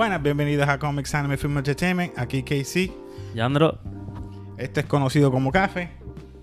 Buenas, 0.00 0.22
bienvenidos 0.22 0.66
a 0.66 0.78
Comics 0.78 1.14
Anime 1.14 1.36
Film 1.36 1.58
Entertainment. 1.58 2.18
Aquí 2.18 2.42
KC. 2.42 2.90
Yandro. 3.34 3.78
Este 4.56 4.80
es 4.80 4.86
conocido 4.86 5.30
como 5.30 5.52
Café. 5.52 5.90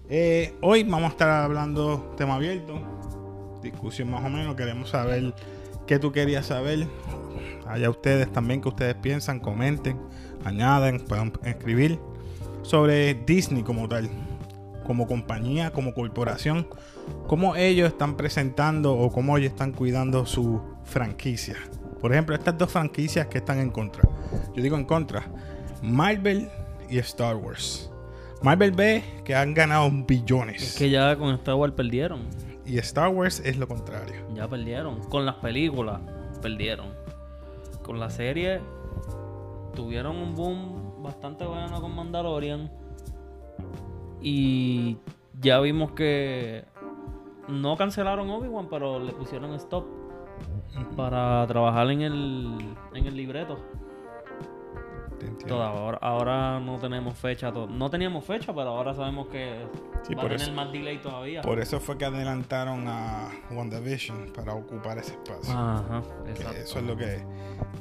Eh, 0.08 0.54
hoy 0.62 0.84
vamos 0.84 1.06
a 1.06 1.08
estar 1.08 1.28
hablando 1.28 2.14
tema 2.16 2.36
abierto, 2.36 2.80
discusión 3.64 4.12
más 4.12 4.24
o 4.24 4.30
menos. 4.30 4.56
Queremos 4.56 4.92
saber 4.92 5.34
qué 5.88 5.98
tú 5.98 6.12
querías 6.12 6.46
saber. 6.46 6.88
Allá 7.66 7.90
ustedes 7.90 8.32
también, 8.32 8.62
que 8.62 8.70
ustedes 8.70 8.94
piensan, 8.94 9.40
comenten, 9.40 10.00
añaden, 10.46 11.00
puedan 11.00 11.34
escribir 11.44 12.00
sobre 12.62 13.16
Disney 13.16 13.64
como 13.64 13.90
tal, 13.90 14.08
como 14.86 15.08
compañía, 15.08 15.72
como 15.72 15.96
corporación, 15.96 16.68
cómo 17.26 17.56
ellos 17.56 17.88
están 17.88 18.18
presentando 18.18 18.94
o 18.94 19.12
cómo 19.12 19.36
ellos 19.36 19.50
están 19.50 19.72
cuidando 19.72 20.28
su 20.28 20.62
franquicia. 20.84 21.56
Por 22.00 22.12
ejemplo, 22.12 22.36
estas 22.36 22.58
dos 22.58 22.72
franquicias 22.72 23.28
que 23.28 23.40
están 23.40 23.60
en 23.60 23.72
contra. 23.72 24.08
Yo 24.56 24.62
digo 24.62 24.78
en 24.78 24.86
contra. 24.86 25.24
Marvel 25.82 26.50
y 26.90 26.98
Star 27.00 27.36
Wars. 27.36 27.92
Marvel 28.42 28.72
ve 28.72 29.04
que 29.26 29.36
han 29.36 29.54
ganado 29.54 29.90
billones. 29.92 30.62
Es 30.62 30.78
que 30.78 30.90
ya 30.90 31.16
con 31.16 31.34
Star 31.36 31.56
Wars 31.56 31.74
perdieron. 31.74 32.22
Y 32.66 32.78
Star 32.80 33.10
Wars 33.10 33.42
es 33.44 33.58
lo 33.58 33.68
contrario. 33.68 34.16
Ya 34.36 34.48
perdieron. 34.48 35.00
Con 35.10 35.26
las 35.26 35.36
películas 35.36 36.02
perdieron. 36.42 36.88
Con 37.82 38.00
la 38.00 38.10
serie 38.10 38.60
tuvieron 39.74 40.18
un 40.18 40.36
boom 40.36 41.02
bastante 41.02 41.46
bueno 41.46 41.82
con 41.82 41.96
Mandalorian. 41.96 42.72
Y 44.22 44.98
ya 45.40 45.60
vimos 45.60 45.92
que 45.92 46.66
no 47.48 47.78
cancelaron 47.78 48.30
Obi-Wan, 48.30 48.68
pero 48.70 49.00
le 49.00 49.14
pusieron 49.14 49.54
stop 49.54 49.86
para 50.96 51.46
trabajar 51.48 51.90
en 51.92 52.02
el, 52.02 52.76
en 52.94 53.06
el 53.06 53.16
libreto. 53.16 53.58
Te 55.20 55.26
entiendo. 55.26 55.56
Toda, 55.56 55.70
ahora, 55.70 55.98
ahora 56.02 56.60
no 56.60 56.78
tenemos 56.78 57.18
fecha. 57.18 57.52
to- 57.52 57.66
No 57.68 57.90
teníamos 57.90 58.24
fecha, 58.24 58.54
pero 58.54 58.70
ahora 58.70 58.94
sabemos 58.94 59.28
que 59.30 59.66
Sí, 60.04 60.14
va 60.14 60.22
por 60.22 60.32
a 60.32 60.36
tener 60.36 60.48
eso. 60.50 60.54
más 60.54 60.72
delay 60.72 61.02
todavía. 61.02 61.42
Por 61.42 61.60
eso 61.60 61.80
fue 61.80 61.98
que 61.98 62.06
adelantaron 62.06 62.88
a 62.88 63.30
WandaVision 63.50 64.32
para 64.36 64.54
ocupar 64.54 65.00
ese 65.00 65.14
espacio. 65.14 65.54
Ajá, 65.58 66.04
exacto. 66.28 66.58
eso 66.58 66.80
es 66.80 66.86
lo 66.86 66.96
que 66.96 67.16
es. 67.16 67.24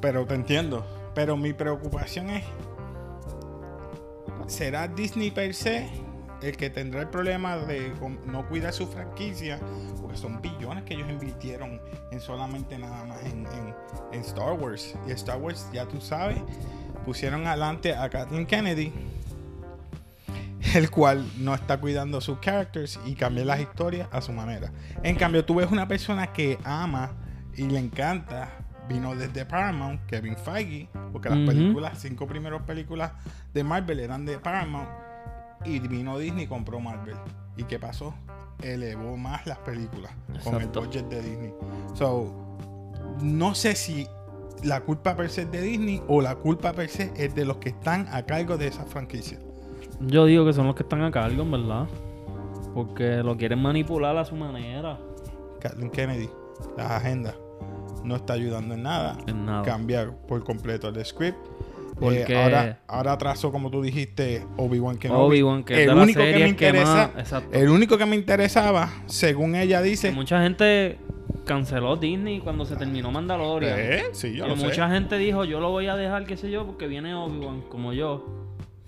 Pero 0.00 0.25
te 0.27 0.34
entiendo. 0.34 0.84
Pero 1.15 1.37
mi 1.37 1.53
preocupación 1.53 2.31
es. 2.31 2.45
¿Será 4.47 4.87
Disney 4.89 5.31
per 5.31 5.53
se 5.55 5.91
el 6.42 6.56
que 6.56 6.70
tendrá 6.70 7.01
el 7.01 7.09
problema 7.09 7.56
de 7.56 7.92
no 8.27 8.47
cuidar 8.48 8.73
su 8.73 8.87
franquicia? 8.87 9.59
Porque 10.01 10.17
son 10.17 10.41
billones 10.43 10.84
que 10.84 10.95
ellos 10.95 11.09
invirtieron 11.11 11.81
en 12.11 12.20
solamente 12.20 12.78
nada 12.78 13.05
más 13.05 13.20
en, 13.25 13.47
en- 13.47 13.75
en 14.12 14.20
Star 14.20 14.53
Wars. 14.53 14.95
Y 15.06 15.11
Star 15.12 15.39
Wars, 15.39 15.69
ya 15.73 15.87
tú 15.87 16.01
sabes, 16.01 16.39
pusieron 17.05 17.47
adelante 17.47 17.95
a 17.95 18.09
Kathleen 18.11 18.47
Kennedy. 18.47 18.93
El 20.75 20.91
cual 20.91 21.25
no 21.39 21.55
está 21.55 21.78
cuidando 21.78 22.20
sus 22.20 22.39
characters 22.41 22.98
y 23.06 23.15
cambia 23.15 23.45
las 23.45 23.61
historias 23.61 24.09
a 24.11 24.21
su 24.21 24.33
manera. 24.33 24.73
En 25.03 25.15
cambio, 25.17 25.45
tú 25.45 25.55
ves 25.55 25.71
una 25.71 25.87
persona 25.87 26.33
que 26.33 26.59
ama 26.65 27.12
y 27.56 27.62
le 27.62 27.78
encanta. 27.78 28.50
Vino 28.89 29.17
desde 29.17 29.45
Paramount, 29.45 30.00
Kevin 30.06 30.37
Feige, 30.37 30.89
porque 31.12 31.28
las 31.28 31.39
películas, 31.41 31.98
cinco 32.00 32.27
primeras 32.28 32.62
películas 32.62 33.11
de 33.53 33.65
Marvel 33.65 33.98
eran 33.98 34.25
de 34.25 34.39
Paramount. 34.39 34.89
Y 35.65 35.79
vino 35.81 36.19
Disney 36.19 36.45
y 36.45 36.47
compró 36.47 36.81
Marvel. 36.81 37.17
¿Y 37.57 37.65
qué 37.65 37.79
pasó? 37.79 38.15
Elevó 38.62 39.17
más 39.17 39.47
las 39.47 39.59
películas 39.59 40.12
con 40.45 40.61
el 40.61 40.69
budget 40.69 41.09
de 41.09 41.22
Disney. 41.22 41.55
So, 41.94 42.33
no 43.21 43.55
sé 43.55 43.75
si 43.75 44.06
la 44.62 44.81
culpa 44.81 45.17
per 45.17 45.31
se 45.31 45.43
es 45.43 45.50
de 45.50 45.61
Disney 45.61 46.03
o 46.09 46.21
la 46.21 46.37
culpa 46.37 46.72
per 46.72 46.89
se 46.89 47.12
es 47.17 47.34
de 47.34 47.44
los 47.44 47.59
que 47.59 47.71
están 47.71 48.09
a 48.11 48.22
cargo 48.25 48.56
de 48.56 48.69
esa 48.69 48.84
franquicia. 48.84 49.39
Yo 50.00 50.27
digo 50.27 50.44
que 50.44 50.53
son 50.53 50.67
los 50.67 50.75
que 50.75 50.83
están 50.83 51.03
a 51.03 51.11
cargo, 51.11 51.43
en 51.43 51.50
verdad. 51.50 51.87
Porque 52.75 53.23
lo 53.23 53.37
quieren 53.37 53.61
manipular 53.61 54.17
a 54.17 54.25
su 54.25 54.37
manera. 54.37 54.99
Kathleen 55.61 55.91
Kennedy, 55.91 56.28
las 56.77 56.91
agendas, 56.91 57.34
no 58.05 58.17
está 58.17 58.34
ayudando 58.34 58.75
en 58.75 58.83
nada. 58.83 59.17
En 59.27 59.47
nada. 59.47 59.62
Cambiar 59.62 60.15
por 60.27 60.44
completo 60.44 60.88
el 60.88 61.05
script. 61.05 61.38
Porque- 61.99 62.25
Eh, 62.33 62.43
ahora, 62.43 62.81
ahora 62.89 63.12
atrasó, 63.12 63.51
como 63.51 63.71
tú 63.71 63.81
dijiste, 63.83 64.47
Obi-Wan 64.59 64.99
Kenobi. 64.99 65.23
Obi-Wan, 65.41 65.65
que 65.65 65.84
el 65.84 65.91
único 65.91 66.21
que 66.21 66.33
me 66.33 66.39
que 66.39 66.49
interesa, 66.49 67.11
más- 67.17 67.43
el 67.53 67.69
único 67.71 67.97
que 67.99 68.07
me 68.07 68.17
interesaba, 68.17 68.91
según 69.07 69.55
ella 69.57 69.81
dice, 69.81 70.11
Mucha 70.12 70.43
gente 70.43 70.99
canceló 71.47 71.97
Disney 71.97 72.41
cuando 72.41 72.65
se 72.67 72.77
terminó 72.77 73.11
Mandalorian. 73.11 73.75
Eh, 73.79 74.03
sí, 74.12 74.35
yo 74.35 74.47
lo 74.47 74.56
mucha 74.56 74.89
sé. 74.89 74.95
gente 74.95 75.17
dijo, 75.17 75.45
yo 75.45 75.59
lo 75.61 75.71
voy 75.71 75.87
a 75.87 75.97
dejar, 75.97 76.27
qué 76.27 76.37
sé 76.37 76.51
yo, 76.51 76.67
porque 76.67 76.87
viene 76.87 77.15
Obi-Wan, 77.15 77.62
como 77.62 77.93
yo. 77.93 78.27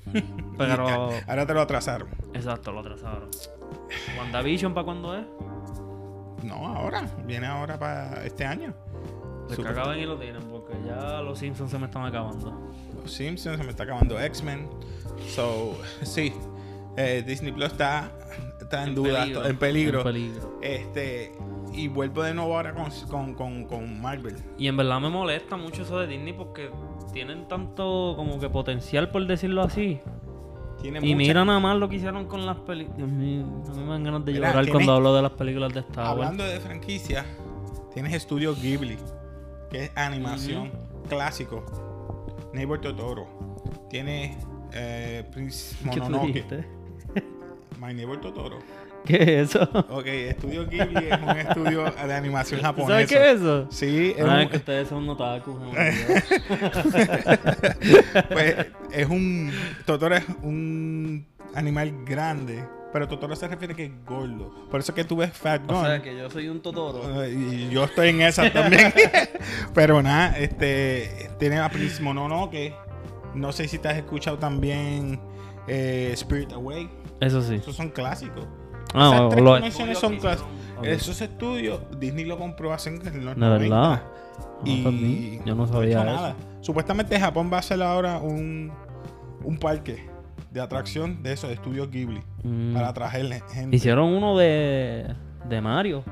Pero... 0.59 1.11
Ahora 1.27 1.47
te 1.47 1.55
lo 1.55 1.61
atrasaron. 1.61 2.09
Exacto, 2.35 2.73
lo 2.73 2.81
atrasaron. 2.81 3.29
¿WandaVision 4.19 4.75
para 4.75 4.85
cuándo 4.85 5.17
es? 5.17 5.25
No, 6.43 6.67
ahora, 6.69 7.05
viene 7.27 7.47
ahora 7.47 7.79
para 7.79 8.25
este 8.25 8.45
año. 8.45 8.75
Que 9.55 9.63
acaben 9.67 9.99
y 9.99 10.05
lo 10.05 10.19
tienen, 10.19 10.43
porque 10.43 10.75
ya 10.87 11.21
los 11.23 11.39
Simpsons 11.39 11.71
se 11.71 11.79
me 11.79 11.87
están 11.87 12.05
acabando. 12.05 12.71
Simpsons, 13.09 13.59
se 13.59 13.65
me 13.65 13.71
está 13.71 13.85
acabando 13.85 14.19
X-Men. 14.21 14.69
So, 15.29 15.77
sí, 16.03 16.33
eh, 16.97 17.23
Disney 17.27 17.53
Plus 17.53 17.67
está, 17.73 18.11
está 18.61 18.85
en, 18.85 18.95
duda, 18.95 19.21
peligro, 19.23 19.47
en 19.47 19.57
peligro. 19.57 19.99
en 20.01 20.05
peligro. 20.05 20.59
Este, 20.63 21.33
y 21.73 21.89
vuelvo 21.89 22.23
de 22.23 22.35
nuevo 22.35 22.57
ahora 22.57 22.75
con, 22.75 22.91
con, 23.09 23.35
con, 23.35 23.65
con 23.65 24.01
Marvel. 24.01 24.37
Y 24.59 24.69
en 24.69 24.77
verdad 24.77 25.01
me 25.01 25.09
molesta 25.11 25.57
mucho 25.57 25.83
eso 25.83 25.99
de 25.99 26.07
Disney 26.07 26.33
porque 26.33 26.71
tienen 27.13 27.47
tanto 27.49 28.15
como 28.17 28.39
que 28.39 28.49
potencial, 28.49 29.11
por 29.11 29.27
decirlo 29.27 29.63
así. 29.63 30.01
Tiene 30.81 30.99
Y 31.01 31.03
mucha- 31.03 31.17
mira 31.17 31.45
nada 31.45 31.59
más 31.59 31.77
lo 31.77 31.89
que 31.89 31.97
hicieron 31.97 32.27
con 32.27 32.47
las 32.47 32.57
películas. 32.59 32.97
Dios 32.99 33.09
mío, 33.11 33.45
a 33.69 33.73
mí 33.75 33.83
me 33.83 33.91
dan 33.91 34.05
ganas 34.05 34.25
de 34.25 34.33
llorar 34.33 34.69
cuando 34.71 34.93
hablo 34.93 35.15
de 35.15 35.23
las 35.23 35.33
películas 35.33 35.75
de 35.75 35.81
Star 35.81 36.05
Wars. 36.05 36.11
Hablando 36.29 36.45
de 36.45 36.61
franquicia, 36.61 37.27
tienes 37.93 38.13
Estudio 38.15 38.55
Ghibli, 38.55 38.97
que 39.71 39.85
es 39.87 39.91
animación 39.97 40.71
clásico. 41.09 41.65
Neighbor 42.53 42.81
Totoro. 42.81 43.27
Tienes 43.91 44.37
eh, 44.73 45.25
Prince 45.33 45.77
¿Qué 45.93 46.01
tú 46.01 46.03
Mononoke. 46.11 46.45
My 47.81 47.95
Neighbor 47.95 48.21
Totoro. 48.21 48.59
¿Qué 49.05 49.17
es 49.41 49.51
eso? 49.55 49.63
Ok, 49.91 50.07
Estudio 50.07 50.67
Ghibli 50.69 51.07
es 51.09 51.19
un 51.23 51.37
estudio 51.39 51.85
de 51.91 52.13
animación 52.15 52.61
¿Tú 52.61 52.67
japonesa. 52.67 52.93
¿Sabes 52.93 53.09
qué 53.09 53.31
es 53.31 53.37
eso? 53.41 53.67
Sí, 53.71 54.15
es 54.17 54.25
Ah, 54.25 54.35
un- 54.35 54.41
es 54.41 54.49
que 54.51 54.57
ustedes 54.59 54.89
son 54.89 55.09
otakus. 55.09 55.55
olvidó. 55.63 55.79
pues 58.31 58.57
es 58.93 59.07
un 59.09 59.53
Totoro 59.87 60.17
es 60.17 60.25
un 60.43 61.25
animal 61.55 61.93
grande, 62.05 62.63
pero 62.93 63.07
Totoro 63.09 63.37
se 63.37 63.47
refiere 63.49 63.75
que 63.75 63.85
es 63.87 64.05
gordo. 64.07 64.53
Por 64.71 64.81
eso 64.81 64.95
que 64.95 65.05
tú 65.05 65.17
ves 65.17 65.31
Fat 65.33 65.63
o 65.71 65.75
Gun. 65.75 65.85
sea, 65.85 66.03
que 66.03 66.17
yo 66.17 66.31
soy 66.31 66.49
un 66.49 66.61
Totoro. 66.61 67.27
Y 67.27 67.69
yo 67.71 67.85
estoy 67.85 68.09
en 68.11 68.23
esa 68.23 68.51
también. 68.53 68.93
pero 69.75 70.03
nada, 70.03 70.37
este 70.39 71.31
tiene 71.39 71.59
a 71.59 71.69
Prince 71.69 72.03
Mononoke. 72.03 72.75
No 73.35 73.53
sé 73.53 73.69
si 73.69 73.79
te 73.79 73.89
has 73.89 73.97
escuchado 73.97 74.39
también 74.39 75.21
eh, 75.67 76.11
Spirit 76.15 76.53
Away. 76.53 76.91
Eso 77.21 77.43
sí. 77.43 77.57
Esos 77.57 77.77
son 77.77 77.91
clásicos. 77.91 78.47
Ah, 78.95 79.09
Esas 79.13 79.21
o- 79.21 79.29
tres 79.29 79.43
lo- 79.45 79.51
convenciones 79.53 79.99
son 79.99 80.17
clásicos. 80.17 80.51
Esos 80.83 81.21
estudios 81.21 81.81
Disney 81.99 82.25
lo 82.25 82.39
compró 82.39 82.73
hace 82.73 82.91
en 82.91 82.97
los 83.25 83.35
De 83.35 83.41
90. 83.41 83.49
verdad. 83.49 84.03
Y 84.65 85.41
yo 85.45 85.55
no 85.55 85.67
sabía 85.67 85.99
eso. 85.99 86.05
nada. 86.05 86.37
Supuestamente 86.61 87.19
Japón 87.19 87.51
va 87.53 87.57
a 87.57 87.61
hacer 87.61 87.83
ahora 87.83 88.19
un, 88.19 88.73
un 89.45 89.59
parque 89.59 90.09
de 90.51 90.61
atracción 90.61 91.23
de 91.23 91.33
esos 91.35 91.49
de 91.51 91.55
estudios 91.55 91.91
Ghibli 91.91 92.23
Mm. 92.43 92.75
para 92.75 92.93
traerle 92.95 93.43
gente. 93.53 93.77
Hicieron 93.77 94.09
uno 94.13 94.37
de, 94.39 95.15
de 95.49 95.61
Mario. 95.61 96.05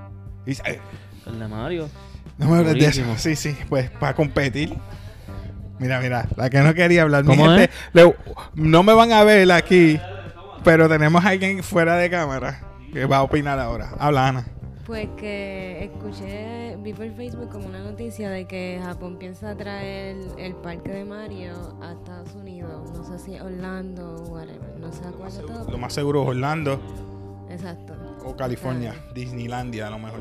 Y- 0.47 0.53
eh, 0.53 0.81
El 1.27 1.39
de 1.39 1.49
Mario. 1.49 1.89
no 2.39 2.49
me 2.51 2.59
hables 2.59 2.75
de 2.75 2.87
eso. 2.87 3.03
Sí, 3.17 3.35
sí, 3.37 3.57
pues 3.69 3.91
para 3.91 4.15
competir. 4.15 4.75
Mira, 5.79 6.01
mira, 6.01 6.27
la 6.37 6.49
que 6.51 6.61
no 6.61 6.73
quería 6.75 7.03
hablar. 7.03 7.25
Mi 7.25 7.37
¿Cómo 7.37 7.51
gente, 7.51 7.71
le- 7.93 8.15
no 8.55 8.83
me 8.83 8.93
van 8.95 9.13
a 9.13 9.23
ver 9.25 9.51
aquí, 9.53 9.99
pero 10.65 10.89
tenemos 10.89 11.25
a 11.25 11.29
alguien 11.31 11.63
fuera 11.63 11.97
de 11.97 12.09
cámara 12.11 12.61
que 12.93 13.05
va 13.05 13.19
a 13.19 13.23
opinar 13.23 13.59
ahora. 13.59 13.91
Habla, 13.99 14.29
Ana. 14.29 14.47
Pues 14.87 15.09
que 15.17 15.85
escuché, 15.85 16.77
vi 16.77 16.93
por 16.93 17.11
Facebook 17.11 17.49
como 17.51 17.67
una 17.67 17.81
noticia 17.83 18.31
de 18.31 18.47
que 18.47 18.79
Japón 18.81 19.17
piensa 19.19 19.57
traer 19.57 20.17
el 20.39 20.55
parque 20.55 20.93
de 20.93 21.05
Mario 21.05 21.77
a 21.83 21.93
Estados 21.93 22.33
Unidos. 22.37 22.89
No 22.97 23.03
sé 23.03 23.19
si 23.19 23.41
Orlando 23.41 24.15
o 24.15 24.29
whatever. 24.29 24.79
No 24.79 24.93
sé 24.93 25.03
cuál 25.19 25.33
de 25.33 25.43
Lo 25.43 25.49
todo. 25.65 25.79
más 25.79 25.93
seguro 25.93 26.23
es 26.23 26.29
Orlando 26.29 26.81
Exacto. 27.51 27.95
o 28.25 28.37
California, 28.37 28.95
Disneylandia 29.13 29.89
a 29.89 29.91
lo 29.91 29.99
mejor. 29.99 30.21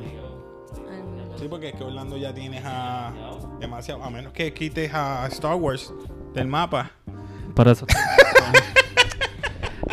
Sí, 1.38 1.48
porque 1.48 1.70
es 1.70 1.76
que 1.76 1.84
Orlando 1.84 2.18
ya 2.18 2.34
tienes 2.34 2.64
a 2.66 3.14
demasiado, 3.60 4.04
a 4.04 4.10
menos 4.10 4.34
que 4.34 4.52
quites 4.54 4.92
a 4.96 5.28
Star 5.28 5.56
Wars 5.56 5.94
del 6.34 6.48
mapa. 6.48 6.92
Para 7.54 7.74
eso. 7.74 7.86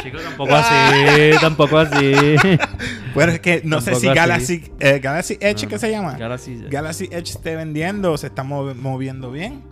Chicos, 0.03 0.23
tampoco 0.25 0.55
así, 0.55 1.31
tampoco 1.41 1.79
así. 1.79 2.13
Bueno, 3.15 3.33
es 3.33 3.41
que 3.41 3.61
no 3.65 3.81
sé 3.83 3.95
si. 3.97 4.07
Galaxy, 4.07 4.73
eh, 4.81 4.99
Galaxy 4.99 5.35
Edge, 5.39 5.65
No, 5.65 5.69
¿qué 5.69 5.75
no. 5.75 5.79
se 5.79 5.91
llama? 5.91 6.17
Galaxy. 6.17 6.65
Galaxy 6.71 7.05
Edge 7.13 7.31
esté 7.33 7.57
vendiendo, 7.57 8.17
se 8.17 8.29
está 8.29 8.43
mov- 8.43 8.75
moviendo 8.75 9.31
bien. 9.31 9.63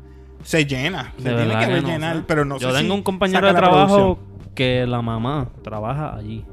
se 0.43 0.67
llena. 0.67 1.15
Se 1.17 1.25
tiene 1.35 1.59
que, 1.59 1.67
ver 1.67 2.01
no 2.01 2.25
pero 2.27 2.45
no 2.45 2.59
Yo 2.59 2.71
sé 2.71 2.79
tengo 2.79 2.93
si 2.95 2.99
un 2.99 3.03
compañero 3.03 3.47
de 3.47 3.55
trabajo 3.55 4.19
que 4.55 4.87
la 4.87 5.01
mamá 5.01 5.49
trabaja 5.65 6.15
allí, 6.17 6.45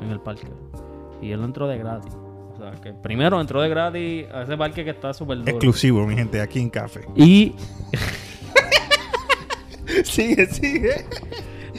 en 0.00 0.10
el 0.10 0.20
parque. 0.20 0.46
Y 1.20 1.30
él 1.32 1.42
entró 1.44 1.68
de 1.68 1.76
gratis. 1.76 2.14
O 2.14 2.56
sea, 2.56 2.72
que 2.80 2.92
primero 2.94 3.38
entró 3.38 3.60
de 3.60 3.68
gratis 3.68 4.24
a 4.32 4.42
ese 4.44 4.56
parque 4.56 4.82
que 4.82 4.90
está 4.90 5.12
súper. 5.12 5.38
Exclusivo, 5.46 6.06
mi 6.06 6.14
gente, 6.14 6.40
aquí 6.40 6.58
en 6.60 6.70
Café. 6.70 7.02
Y, 7.16 7.54
sigue, 10.04 10.46
sigue. 10.46 11.04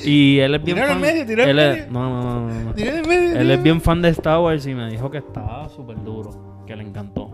Y 0.06 0.40
él 0.40 0.56
es 0.56 0.64
bien 0.64 0.76
Tíralo 0.76 0.94
en 0.94 1.00
fan. 1.00 1.02
medio, 1.14 1.26
tíralo 1.26 1.44
en 1.44 1.50
él 1.50 1.60
es- 1.60 1.78
medio. 1.78 1.92
no, 1.92 2.10
no, 2.10 2.24
no, 2.24 2.64
no, 2.64 2.74
en 2.78 3.08
medio, 3.08 3.40
Él 3.40 3.52
es 3.52 3.64
bien 3.64 3.82
fan 3.82 4.02
de 4.02 4.10
Star 4.10 4.40
Wars 4.40 4.66
y 4.66 4.74
me 4.74 4.90
dijo 4.90 5.10
que 5.12 5.20
estaba 5.20 5.68
súper 5.70 6.02
duro. 6.04 6.64
Que 6.68 6.76
le 6.76 6.84
encantó. 6.84 7.30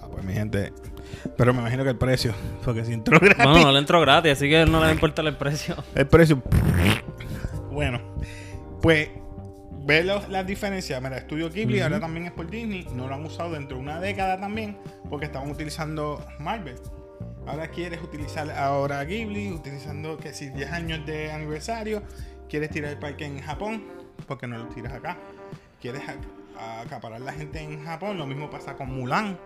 Ah, 0.00 0.06
pues 0.10 0.24
mi 0.24 0.32
gente. 0.32 0.72
Pero 1.36 1.52
me 1.54 1.60
imagino 1.60 1.82
que 1.84 1.90
el 1.90 1.96
precio, 1.96 2.32
porque 2.64 2.84
si 2.84 2.92
entró 2.92 3.18
gratis. 3.20 3.44
Bueno, 3.44 3.62
no 3.66 3.72
le 3.72 3.78
entró 3.78 4.00
gratis, 4.00 4.32
así 4.32 4.48
que 4.48 4.64
no 4.66 4.72
le 4.78 4.84
va 4.84 4.88
a 4.88 4.92
importar 4.92 5.24
el 5.26 5.36
precio. 5.36 5.74
El 5.94 6.06
precio. 6.06 6.42
Bueno, 7.70 8.00
pues 8.80 9.08
ve 9.84 10.04
las 10.04 10.46
diferencias. 10.46 11.00
Mira, 11.02 11.16
Estudio 11.18 11.50
Ghibli 11.50 11.80
ahora 11.80 12.00
también 12.00 12.26
es 12.26 12.32
por 12.32 12.48
Disney. 12.48 12.86
No 12.94 13.08
lo 13.08 13.14
han 13.14 13.24
usado 13.24 13.52
dentro 13.52 13.76
de 13.76 13.82
una 13.82 14.00
década 14.00 14.38
también, 14.38 14.76
porque 15.08 15.26
estaban 15.26 15.50
utilizando 15.50 16.24
Marvel. 16.38 16.76
Ahora 17.46 17.68
quieres 17.68 18.00
utilizar 18.02 18.50
ahora 18.52 19.02
Ghibli, 19.04 19.50
utilizando 19.52 20.16
que 20.16 20.32
si 20.32 20.50
10 20.50 20.72
años 20.72 21.04
de 21.06 21.32
aniversario, 21.32 22.02
quieres 22.48 22.70
tirar 22.70 22.92
el 22.92 22.98
parque 22.98 23.24
en 23.26 23.40
Japón, 23.40 23.84
porque 24.28 24.46
no 24.46 24.58
lo 24.58 24.66
tiras 24.66 24.92
acá. 24.92 25.18
Quieres 25.80 26.02
acaparar 26.80 27.20
la 27.20 27.32
gente 27.32 27.60
en 27.60 27.84
Japón, 27.84 28.16
lo 28.18 28.26
mismo 28.26 28.48
pasa 28.48 28.76
con 28.76 28.94
Mulan. 28.94 29.36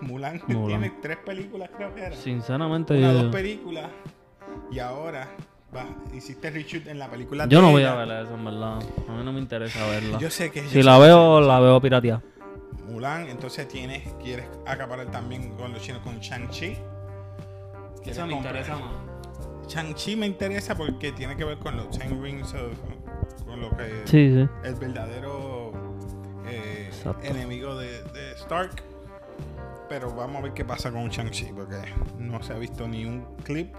Mulan, 0.00 0.40
Mulan. 0.48 0.66
tiene 0.66 0.92
tres 1.02 1.16
películas, 1.18 1.70
creo 1.76 1.94
que 1.94 2.02
era 2.02 2.16
Sinceramente, 2.16 2.96
una 2.96 3.12
yo, 3.12 3.22
dos 3.24 3.32
películas 3.32 3.90
y 4.70 4.78
ahora 4.78 5.28
hiciste 6.12 6.50
reshoot 6.50 6.86
en 6.88 6.98
la 6.98 7.08
película 7.10 7.46
yo 7.48 7.62
no 7.62 7.70
voy 7.70 7.80
ella. 7.82 7.92
a 8.00 8.04
ver 8.04 8.24
eso, 8.24 8.34
en 8.34 8.44
verdad. 8.44 8.74
A 9.08 9.12
mí 9.12 9.24
no 9.24 9.32
me 9.32 9.40
interesa 9.40 9.86
verla. 9.86 10.18
yo 10.18 10.28
sé 10.30 10.50
que 10.50 10.62
Si 10.68 10.82
la 10.82 10.98
veo, 10.98 11.40
la 11.40 11.60
veo 11.60 11.80
pirateada. 11.80 12.22
Mulan 12.92 13.28
entonces 13.28 13.66
tienes 13.68 14.02
quieres 14.22 14.46
acaparar 14.66 15.10
también 15.10 15.54
con 15.56 15.72
los 15.72 15.80
chinos 15.82 16.02
con 16.02 16.18
Shang-Chi 16.20 16.76
Esa 18.04 18.26
me 18.26 18.34
comprar- 18.34 18.56
interesa 18.56 18.76
más. 18.78 18.92
Shang-Chi 19.68 20.16
me 20.16 20.26
interesa 20.26 20.74
porque 20.74 21.12
tiene 21.12 21.36
que 21.36 21.44
ver 21.44 21.58
con 21.58 21.76
los 21.76 21.90
Ten 21.96 22.22
Rings 22.22 22.52
of- 22.54 23.44
con 23.46 23.60
lo 23.60 23.70
que 23.76 24.02
Sí, 24.06 24.28
sí. 24.34 24.48
el 24.64 24.74
verdadero 24.74 25.72
eh, 26.46 26.90
enemigo 27.22 27.76
de, 27.76 28.02
de 28.02 28.32
Stark 28.32 28.82
pero 29.88 30.12
vamos 30.14 30.36
a 30.36 30.40
ver 30.42 30.52
qué 30.52 30.64
pasa 30.64 30.90
con 30.90 31.08
Shang-Chi 31.08 31.52
porque 31.54 31.76
no 32.18 32.42
se 32.42 32.52
ha 32.52 32.56
visto 32.58 32.86
ni 32.88 33.04
un 33.04 33.24
clip 33.44 33.74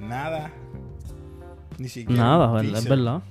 nada 0.00 0.50
ni 1.78 1.88
siquiera 1.88 2.22
Nada, 2.22 2.60
es 2.62 2.88
verdad. 2.88 3.22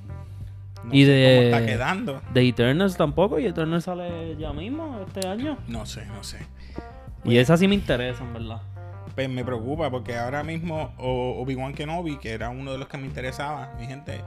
No 0.83 0.93
Y 0.93 1.03
sé 1.05 1.11
de- 1.11 1.35
cómo 1.35 1.47
está 1.57 1.65
quedando. 1.65 2.21
De 2.33 2.47
Eternals 2.47 2.95
tampoco, 2.97 3.39
y 3.39 3.45
Eternals 3.45 3.83
sale 3.85 4.35
ya 4.37 4.53
mismo, 4.53 4.99
este 5.07 5.27
año. 5.27 5.57
No 5.67 5.85
sé, 5.85 6.05
no 6.07 6.23
sé. 6.23 6.39
Y 7.23 7.37
esa 7.37 7.57
sí 7.57 7.67
me 7.67 7.75
interesa, 7.75 8.23
en 8.23 8.33
verdad. 8.33 8.61
Pues 9.15 9.27
me 9.29 9.43
preocupa 9.43 9.89
porque 9.89 10.15
ahora 10.15 10.43
mismo 10.43 10.93
Obi-Wan 10.97 11.73
Kenobi, 11.73 12.17
que 12.17 12.31
era 12.31 12.49
uno 12.49 12.71
de 12.71 12.77
los 12.77 12.87
que 12.87 12.97
me 12.97 13.05
interesaba, 13.07 13.73
mi 13.79 13.87
gente, 13.87 14.21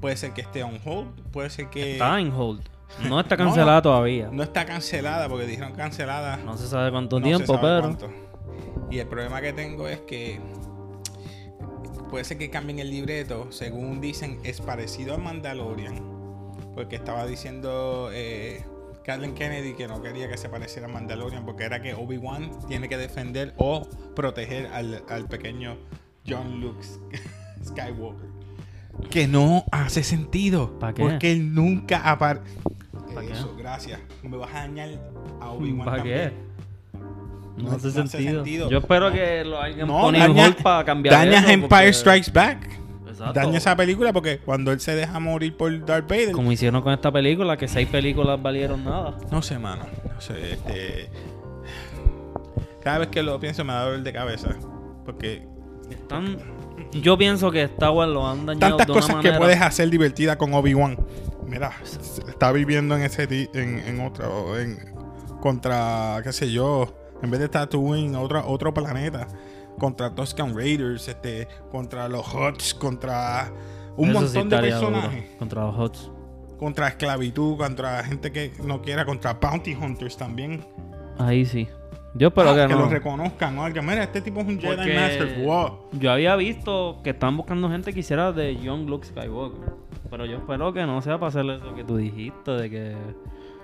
puede 0.00 0.16
ser 0.16 0.32
que 0.32 0.40
esté 0.40 0.62
on 0.64 0.78
hold, 0.84 1.08
puede 1.30 1.48
ser 1.50 1.68
que 1.70 1.92
Está 1.92 2.18
en 2.20 2.32
hold. 2.32 2.62
No 3.08 3.20
está 3.20 3.36
cancelada 3.38 3.80
todavía. 3.80 4.28
no 4.32 4.42
está 4.42 4.66
cancelada 4.66 5.28
porque 5.28 5.46
dijeron 5.46 5.72
cancelada. 5.74 6.36
No 6.38 6.56
se 6.58 6.66
sabe 6.66 6.90
cuánto 6.90 7.20
no 7.20 7.24
tiempo, 7.26 7.58
pero. 7.60 7.96
Y 8.90 8.98
el 8.98 9.06
problema 9.06 9.40
que 9.40 9.52
tengo 9.54 9.88
es 9.88 10.00
que 10.00 10.40
puede 12.12 12.26
ser 12.26 12.36
que 12.36 12.50
cambien 12.50 12.78
el 12.78 12.90
libreto, 12.90 13.50
según 13.50 14.02
dicen, 14.02 14.38
es 14.44 14.60
parecido 14.60 15.14
a 15.14 15.16
Mandalorian, 15.16 15.94
porque 16.74 16.96
estaba 16.96 17.24
diciendo 17.26 18.10
eh, 18.12 18.62
Kathleen 19.02 19.34
Kennedy 19.34 19.72
que 19.72 19.88
no 19.88 20.02
quería 20.02 20.28
que 20.28 20.36
se 20.36 20.50
pareciera 20.50 20.88
a 20.88 20.90
Mandalorian, 20.90 21.46
porque 21.46 21.64
era 21.64 21.80
que 21.80 21.94
Obi-Wan 21.94 22.50
tiene 22.68 22.90
que 22.90 22.98
defender 22.98 23.54
o 23.56 23.88
proteger 24.14 24.66
al, 24.66 25.02
al 25.08 25.26
pequeño 25.26 25.78
John 26.28 26.60
Luke 26.60 26.84
Skywalker. 27.64 28.28
Que 29.08 29.26
no 29.26 29.64
hace 29.72 30.02
sentido. 30.02 30.78
¿Pa 30.78 30.92
qué? 30.92 31.00
Porque 31.02 31.32
él 31.32 31.54
nunca 31.54 32.10
aparece. 32.10 32.44
Eso, 33.30 33.56
gracias. 33.56 33.98
Me 34.22 34.36
vas 34.36 34.54
a 34.54 34.58
dañar 34.58 34.90
a 35.40 35.50
Obi-Wan 35.52 35.86
¿Para 35.86 35.96
también. 35.96 36.28
qué? 36.28 36.51
No, 37.56 37.64
No- 37.70 37.76
hace, 37.76 37.88
no 37.88 38.02
hace 38.04 38.18
sentido. 38.22 38.70
Yo 38.70 38.78
espero 38.78 39.12
que 39.12 39.44
lo 39.44 39.60
hayan 39.60 39.86
No, 39.86 40.00
ponido 40.00 40.24
en 40.24 40.38
hold 40.38 40.62
para 40.62 40.84
cambiar 40.84 41.14
Dañas 41.14 41.44
eso, 41.44 41.52
Empire 41.52 41.68
porque- 41.68 41.92
Strikes 41.92 42.30
Back. 42.32 42.68
Exacto. 43.08 43.32
Daña 43.34 43.58
esa 43.58 43.76
película 43.76 44.12
porque 44.12 44.38
cuando 44.38 44.72
él 44.72 44.80
se 44.80 44.94
deja 44.94 45.20
morir 45.20 45.54
por 45.56 45.84
Darth 45.84 46.08
Vader. 46.08 46.32
Como 46.32 46.50
hicieron 46.50 46.80
con 46.82 46.92
esta 46.94 47.12
película, 47.12 47.56
que 47.58 47.68
seis 47.68 47.86
películas 47.88 48.40
valieron 48.40 48.84
nada. 48.84 49.16
No 49.30 49.42
sé, 49.42 49.58
mano. 49.58 49.84
No 50.14 50.20
sé, 50.20 50.52
este. 50.54 51.10
Cada 52.82 52.98
vez 52.98 53.08
que 53.08 53.22
lo 53.22 53.38
pienso 53.38 53.64
me 53.64 53.72
da 53.72 53.84
dolor 53.84 54.02
de 54.02 54.12
cabeza. 54.12 54.56
Porque 55.04 55.42
Están... 55.90 56.38
Yo 56.92 57.16
pienso 57.16 57.50
que 57.50 57.62
Star 57.64 57.90
Wars 57.90 58.10
lo 58.10 58.26
han 58.26 58.44
dañado 58.46 58.76
tantas 58.76 58.86
de 58.86 58.92
una 58.92 59.00
cosas 59.00 59.16
manera... 59.16 59.34
que 59.34 59.38
puedes 59.38 59.60
hacer 59.60 59.88
divertida 59.90 60.36
con 60.36 60.52
Obi-Wan. 60.54 60.96
Mira, 61.46 61.72
está 62.28 62.50
viviendo 62.50 62.96
en 62.96 63.02
ese 63.02 63.24
en, 63.54 63.78
en 63.78 64.00
otro, 64.00 64.58
en 64.58 64.78
contra, 65.40 66.20
qué 66.24 66.32
sé 66.32 66.50
yo, 66.50 66.92
en 67.22 67.30
vez 67.30 67.40
de 67.40 67.48
Tatooine, 67.48 68.14
otro, 68.16 68.46
otro 68.46 68.74
planeta, 68.74 69.26
contra 69.78 70.14
Tuscan 70.14 70.54
Raiders, 70.56 71.08
este, 71.08 71.48
contra 71.70 72.08
los 72.08 72.26
Huts, 72.34 72.74
contra 72.74 73.50
un 73.96 74.10
Eso 74.10 74.26
sí 74.28 74.38
montón 74.38 74.48
de 74.48 74.56
duro, 74.70 74.90
personajes, 74.90 75.24
Contra 75.38 75.62
los 75.66 75.78
Hots. 75.78 76.10
contra 76.58 76.88
esclavitud, 76.88 77.56
contra 77.56 78.02
gente 78.04 78.30
que 78.32 78.52
no 78.64 78.80
quiera, 78.82 79.04
contra 79.04 79.34
bounty 79.34 79.74
hunters 79.74 80.16
también. 80.16 80.64
Ahí 81.18 81.44
sí. 81.44 81.68
Yo 82.14 82.28
espero 82.28 82.50
Ah, 82.50 82.54
que, 82.54 82.66
que 82.68 82.74
no. 82.74 82.80
lo 82.80 82.88
reconozcan, 82.90 83.56
¿no? 83.56 83.72
Que, 83.72 83.80
mira, 83.80 84.02
este 84.02 84.20
tipo 84.20 84.40
es 84.40 84.46
un 84.46 84.60
Jedi 84.60 84.76
Porque 84.76 84.94
Master. 84.94 85.42
Wow. 85.44 85.78
Yo 85.92 86.12
había 86.12 86.36
visto 86.36 87.00
que 87.02 87.10
están 87.10 87.36
buscando 87.38 87.70
gente 87.70 87.92
que 87.94 88.00
hiciera 88.00 88.32
de 88.32 88.54
Young 88.56 88.86
Luke 88.88 89.06
Skywalker. 89.06 89.72
Pero 90.10 90.26
yo 90.26 90.36
espero 90.36 90.72
que 90.74 90.84
no 90.84 91.00
sea 91.00 91.18
para 91.18 91.28
hacer 91.28 91.46
eso 91.46 91.74
que 91.74 91.84
tú 91.84 91.96
dijiste, 91.96 92.50
de 92.50 92.68
que 92.70 92.96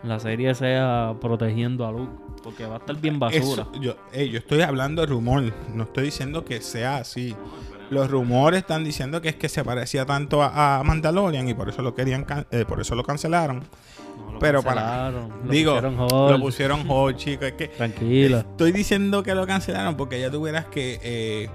la 0.02 0.18
serie 0.20 0.54
sea 0.54 1.14
protegiendo 1.20 1.86
a 1.86 1.92
Luke. 1.92 2.12
Porque 2.42 2.66
va 2.66 2.76
a 2.76 2.78
estar 2.78 2.96
bien 2.96 3.18
basura. 3.18 3.66
Eso, 3.72 3.72
yo, 3.80 3.94
estoy 4.12 4.62
hablando 4.62 5.02
de 5.02 5.08
rumor, 5.08 5.42
no 5.74 5.82
estoy 5.84 6.04
diciendo 6.04 6.44
que 6.44 6.60
sea 6.60 6.98
así. 6.98 7.34
Los 7.90 8.10
rumores 8.10 8.60
están 8.60 8.84
diciendo 8.84 9.20
que 9.20 9.30
es 9.30 9.34
que 9.36 9.48
se 9.48 9.64
parecía 9.64 10.06
tanto 10.06 10.42
a, 10.42 10.78
a 10.78 10.82
Mandalorian 10.84 11.48
y 11.48 11.54
por 11.54 11.68
eso 11.68 11.82
lo 11.82 11.94
querían, 11.94 12.24
eh, 12.50 12.64
por 12.66 12.80
eso 12.80 12.94
lo 12.94 13.02
cancelaron. 13.02 13.64
No, 14.26 14.32
lo 14.34 14.38
pero 14.38 14.62
para- 14.62 15.10
lo 15.10 15.28
Digo, 15.50 15.72
pusieron 15.74 15.96
hold. 15.98 16.30
lo 16.32 16.40
pusieron 16.40 16.84
hold, 16.88 17.16
chicos. 17.16 17.46
Es 17.48 17.52
que 17.54 17.68
Tranquila. 17.68 18.38
estoy 18.40 18.72
diciendo 18.72 19.22
que 19.22 19.34
lo 19.34 19.46
cancelaron 19.46 19.96
porque 19.96 20.20
ya 20.20 20.30
tuvieras 20.30 20.66
que 20.66 21.00
eh, 21.02 21.50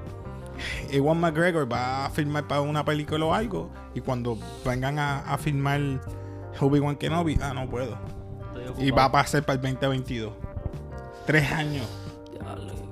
Ewan 0.91 1.19
McGregor 1.19 1.71
va 1.71 2.05
a 2.05 2.09
filmar 2.09 2.47
para 2.47 2.61
una 2.61 2.83
película 2.83 3.25
o 3.25 3.33
algo 3.33 3.71
y 3.95 4.01
cuando 4.01 4.37
vengan 4.65 4.99
a, 4.99 5.19
a 5.21 5.37
filmar 5.37 5.79
Obi-Wan 6.59 6.95
Kenobi, 6.97 7.37
ah, 7.41 7.53
no 7.53 7.69
puedo. 7.69 7.97
Y 8.79 8.91
va 8.91 9.05
a 9.05 9.11
pasar 9.11 9.43
para 9.43 9.55
el 9.55 9.61
2022. 9.61 10.33
Tres 11.25 11.51
años. 11.51 11.87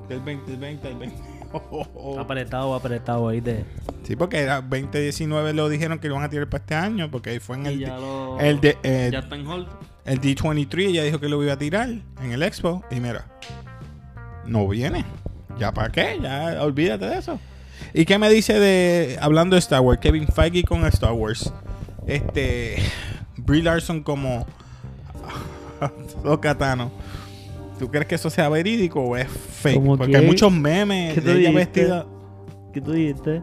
Del 0.07 0.19
2020 0.19 0.87
al 0.87 0.95
20. 0.95 1.17
Apretado, 2.19 2.75
apretado 2.75 3.27
ahí 3.27 3.41
de. 3.41 3.65
Sí, 4.03 4.15
porque 4.15 4.39
era 4.39 4.61
2019 4.61 5.53
lo 5.53 5.67
dijeron 5.69 5.99
que 5.99 6.07
lo 6.07 6.15
van 6.15 6.23
a 6.23 6.29
tirar 6.29 6.49
para 6.49 6.61
este 6.63 6.75
año, 6.75 7.11
porque 7.11 7.39
fue 7.39 7.57
en 7.57 7.65
el, 7.65 7.79
ya 7.79 7.97
lo- 7.97 8.39
el, 8.39 8.59
de, 8.61 8.77
eh, 8.83 9.09
ya 9.11 9.19
está 9.19 9.35
en 9.35 9.45
hold. 9.47 9.67
el 10.05 10.21
D23, 10.21 10.87
ella 10.87 11.03
dijo 11.03 11.19
que 11.19 11.27
lo 11.29 11.41
iba 11.43 11.53
a 11.53 11.57
tirar 11.57 11.89
en 11.89 12.31
el 12.31 12.41
Expo, 12.43 12.83
y 12.89 12.99
mira, 13.01 13.25
no 14.45 14.67
viene. 14.67 15.05
¿Ya 15.59 15.73
para 15.73 15.89
qué? 15.91 16.17
Ya 16.21 16.57
olvídate 16.63 17.05
de 17.05 17.17
eso. 17.17 17.37
¿Y 17.93 18.05
qué 18.05 18.17
me 18.17 18.29
dice 18.29 18.57
de, 18.59 19.17
hablando 19.21 19.55
de 19.55 19.59
Star 19.59 19.81
Wars, 19.81 19.99
Kevin 19.99 20.27
Feige 20.27 20.63
con 20.63 20.85
Star 20.85 21.11
Wars? 21.11 21.53
Este, 22.07 22.77
Brie 23.37 23.61
Larson 23.61 24.03
como 24.03 24.47
Tano. 26.57 26.91
¿Tú 27.79 27.89
crees 27.89 28.05
que 28.05 28.15
eso 28.15 28.29
sea 28.29 28.47
verídico 28.49 29.01
o 29.01 29.17
es 29.17 29.27
fake? 29.27 29.75
¿Cómo 29.75 29.97
Porque 29.97 30.11
qué? 30.11 30.17
hay 30.19 30.25
muchos 30.27 30.51
memes 30.51 31.15
¿Qué 31.15 31.21
de 31.21 31.31
ella 31.31 31.49
dijiste? 31.49 31.81
vestida. 31.81 32.05
¿Qué 32.73 32.81
tú 32.81 32.91
dijiste? 32.91 33.41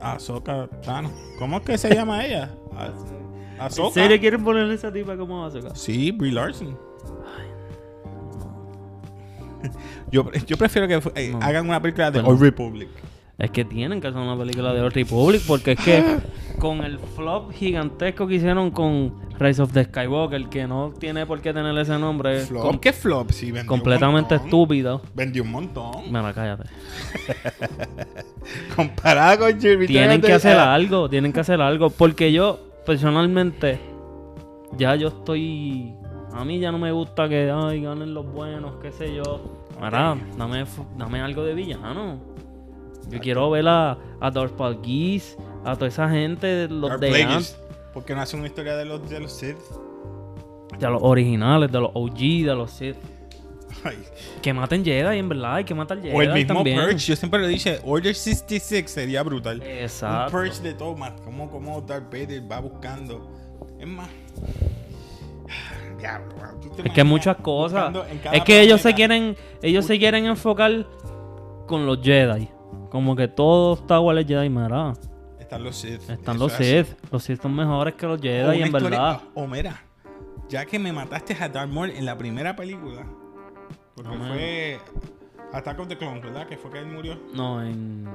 Ahsoka 0.00 0.66
Tano. 0.82 1.10
¿Cómo 1.38 1.58
es 1.58 1.62
que 1.62 1.78
se 1.78 1.94
llama 1.94 2.24
ella? 2.24 2.50
Ah- 2.76 2.90
¿En 3.66 3.92
serio 3.92 4.18
quieren 4.18 4.42
ponerle 4.42 4.74
esa 4.74 4.90
tipa 4.92 5.16
como 5.16 5.44
Ahsoka? 5.44 5.74
Sí, 5.74 6.10
Brie 6.12 6.32
Larson. 6.32 6.76
Yo, 10.10 10.30
yo 10.46 10.56
prefiero 10.56 10.88
que 10.88 11.00
eh, 11.14 11.30
No. 11.32 11.38
hagan 11.42 11.68
una 11.68 11.80
película 11.80 12.10
de 12.10 12.20
Bueno. 12.20 12.30
Old 12.30 12.40
Republic. 12.40 12.88
Es 13.40 13.50
que 13.50 13.64
tienen 13.64 14.02
que 14.02 14.08
hacer 14.08 14.20
una 14.20 14.36
película 14.36 14.74
de 14.74 14.82
Old 14.82 14.92
Republic 14.92 15.40
porque 15.46 15.72
es 15.72 15.80
que 15.80 16.04
con 16.58 16.84
el 16.84 16.98
flop 16.98 17.52
gigantesco 17.52 18.26
que 18.26 18.34
hicieron 18.34 18.70
con 18.70 19.14
Rise 19.38 19.62
of 19.62 19.72
the 19.72 19.84
Skywalker, 19.84 20.50
que 20.50 20.66
no 20.66 20.92
tiene 20.98 21.24
por 21.24 21.40
qué 21.40 21.54
tener 21.54 21.76
ese 21.78 21.98
nombre. 21.98 22.40
Flop, 22.40 22.62
com- 22.62 22.78
¿qué 22.78 22.92
flop? 22.92 23.30
Sí, 23.30 23.50
vendió 23.50 23.66
completamente 23.66 24.34
estúpido. 24.34 25.00
Vendió 25.14 25.42
un 25.42 25.52
montón. 25.52 26.02
Mira, 26.08 26.34
cállate. 26.34 26.64
Comparada 28.76 29.38
con 29.38 29.58
Jimmy 29.58 29.86
Tienen 29.86 30.20
que 30.20 30.34
hacer 30.34 30.56
eh, 30.56 30.60
algo, 30.60 31.08
tienen 31.08 31.32
que 31.32 31.40
hacer 31.40 31.62
algo. 31.62 31.88
Porque 31.88 32.32
yo, 32.32 32.60
personalmente, 32.84 33.80
ya 34.76 34.96
yo 34.96 35.08
estoy. 35.08 35.94
A 36.34 36.44
mí 36.44 36.60
ya 36.60 36.70
no 36.70 36.78
me 36.78 36.92
gusta 36.92 37.26
que 37.26 37.50
ay, 37.50 37.80
ganen 37.80 38.12
los 38.12 38.30
buenos, 38.30 38.74
qué 38.82 38.92
sé 38.92 39.14
yo. 39.14 39.40
Mira, 39.80 40.14
dame, 40.36 40.66
dame 40.98 41.22
algo 41.22 41.42
de 41.42 41.54
villano. 41.54 42.29
Yo 43.10 43.18
quiero 43.18 43.50
ver 43.50 43.66
a, 43.68 43.98
a 44.20 44.30
Darth 44.30 44.52
Paul 44.52 44.80
Geese, 44.82 45.36
a 45.64 45.74
toda 45.74 45.88
esa 45.88 46.08
gente, 46.08 46.68
los 46.68 46.90
Darth 46.90 47.00
de 47.00 47.22
antes, 47.22 47.58
¿Por 47.92 48.04
qué 48.04 48.14
no 48.14 48.20
hace 48.20 48.36
una 48.36 48.46
historia 48.46 48.76
de 48.76 48.84
los, 48.84 49.08
de 49.08 49.20
los 49.20 49.32
Sith? 49.32 49.56
de 50.78 50.88
los 50.88 51.02
originales, 51.02 51.70
de 51.70 51.80
los 51.80 51.90
OG, 51.92 52.18
de 52.18 52.54
los 52.54 52.70
Sith. 52.70 52.96
Ay. 53.84 53.98
Que 54.42 54.52
maten 54.52 54.84
Jedi, 54.84 55.18
en 55.18 55.28
verdad, 55.28 55.56
hay 55.56 55.64
que 55.64 55.74
matar 55.74 56.00
Jedi 56.00 56.14
O 56.14 56.22
el 56.22 56.32
mismo 56.32 56.54
también. 56.54 56.80
Purge. 56.80 56.98
Yo 56.98 57.16
siempre 57.16 57.40
le 57.40 57.48
dije, 57.48 57.80
Order 57.84 58.14
66 58.14 58.90
sería 58.90 59.22
brutal. 59.22 59.62
Exacto. 59.62 60.36
Un 60.36 60.42
Purge 60.42 60.62
de 60.62 60.74
Thomas. 60.74 61.12
Como, 61.22 61.50
como 61.50 61.80
Darth 61.80 62.12
Vader 62.12 62.50
va 62.50 62.60
buscando. 62.60 63.30
Es 63.78 63.86
más. 63.86 64.08
Diablo, 65.98 66.34
wow. 66.36 66.60
¿Tú 66.60 66.70
te 66.70 66.88
Es 66.88 66.94
que 66.94 67.04
muchas 67.04 67.36
cosas. 67.36 67.94
Es 68.32 68.42
que 68.44 68.60
ellos 68.60 68.80
se 68.80 68.94
quieren, 68.94 69.36
ellos 69.62 69.84
se 69.84 69.98
quieren 69.98 70.26
enfocar 70.26 70.86
con 71.66 71.86
los 71.86 72.00
Jedi. 72.02 72.48
Como 72.90 73.14
que 73.16 73.28
todo 73.28 73.74
Star 73.74 74.00
Wars 74.00 74.20
es 74.20 74.26
Jedi, 74.26 74.48
mira. 74.50 74.92
Están 75.38 75.64
los 75.64 75.76
Sith. 75.76 76.08
Están 76.10 76.38
los. 76.38 76.52
Sith. 76.52 76.86
Los 77.10 77.22
Sith 77.24 77.40
son 77.40 77.54
mejores 77.54 77.94
que 77.94 78.06
los 78.06 78.20
Jedi, 78.20 78.42
una 78.44 78.54
en 78.54 78.62
historia- 78.66 78.88
verdad. 78.90 79.20
O 79.34 79.46
mira, 79.46 79.82
ya 80.48 80.64
que 80.66 80.78
me 80.78 80.92
mataste 80.92 81.36
a 81.40 81.48
Darth 81.48 81.70
Maul 81.70 81.90
en 81.90 82.04
la 82.04 82.16
primera 82.18 82.54
película. 82.56 83.04
Porque 83.94 84.16
No, 84.16 84.24
fue 84.28 84.78
Attack 85.52 85.78
of 85.80 85.88
the 85.88 85.96
Clones, 85.98 86.22
¿verdad? 86.22 86.46
Que 86.46 86.56
fue 86.56 86.70
que 86.70 86.78
él 86.78 86.86
murió. 86.86 87.18
No, 87.34 87.62
en 87.62 88.06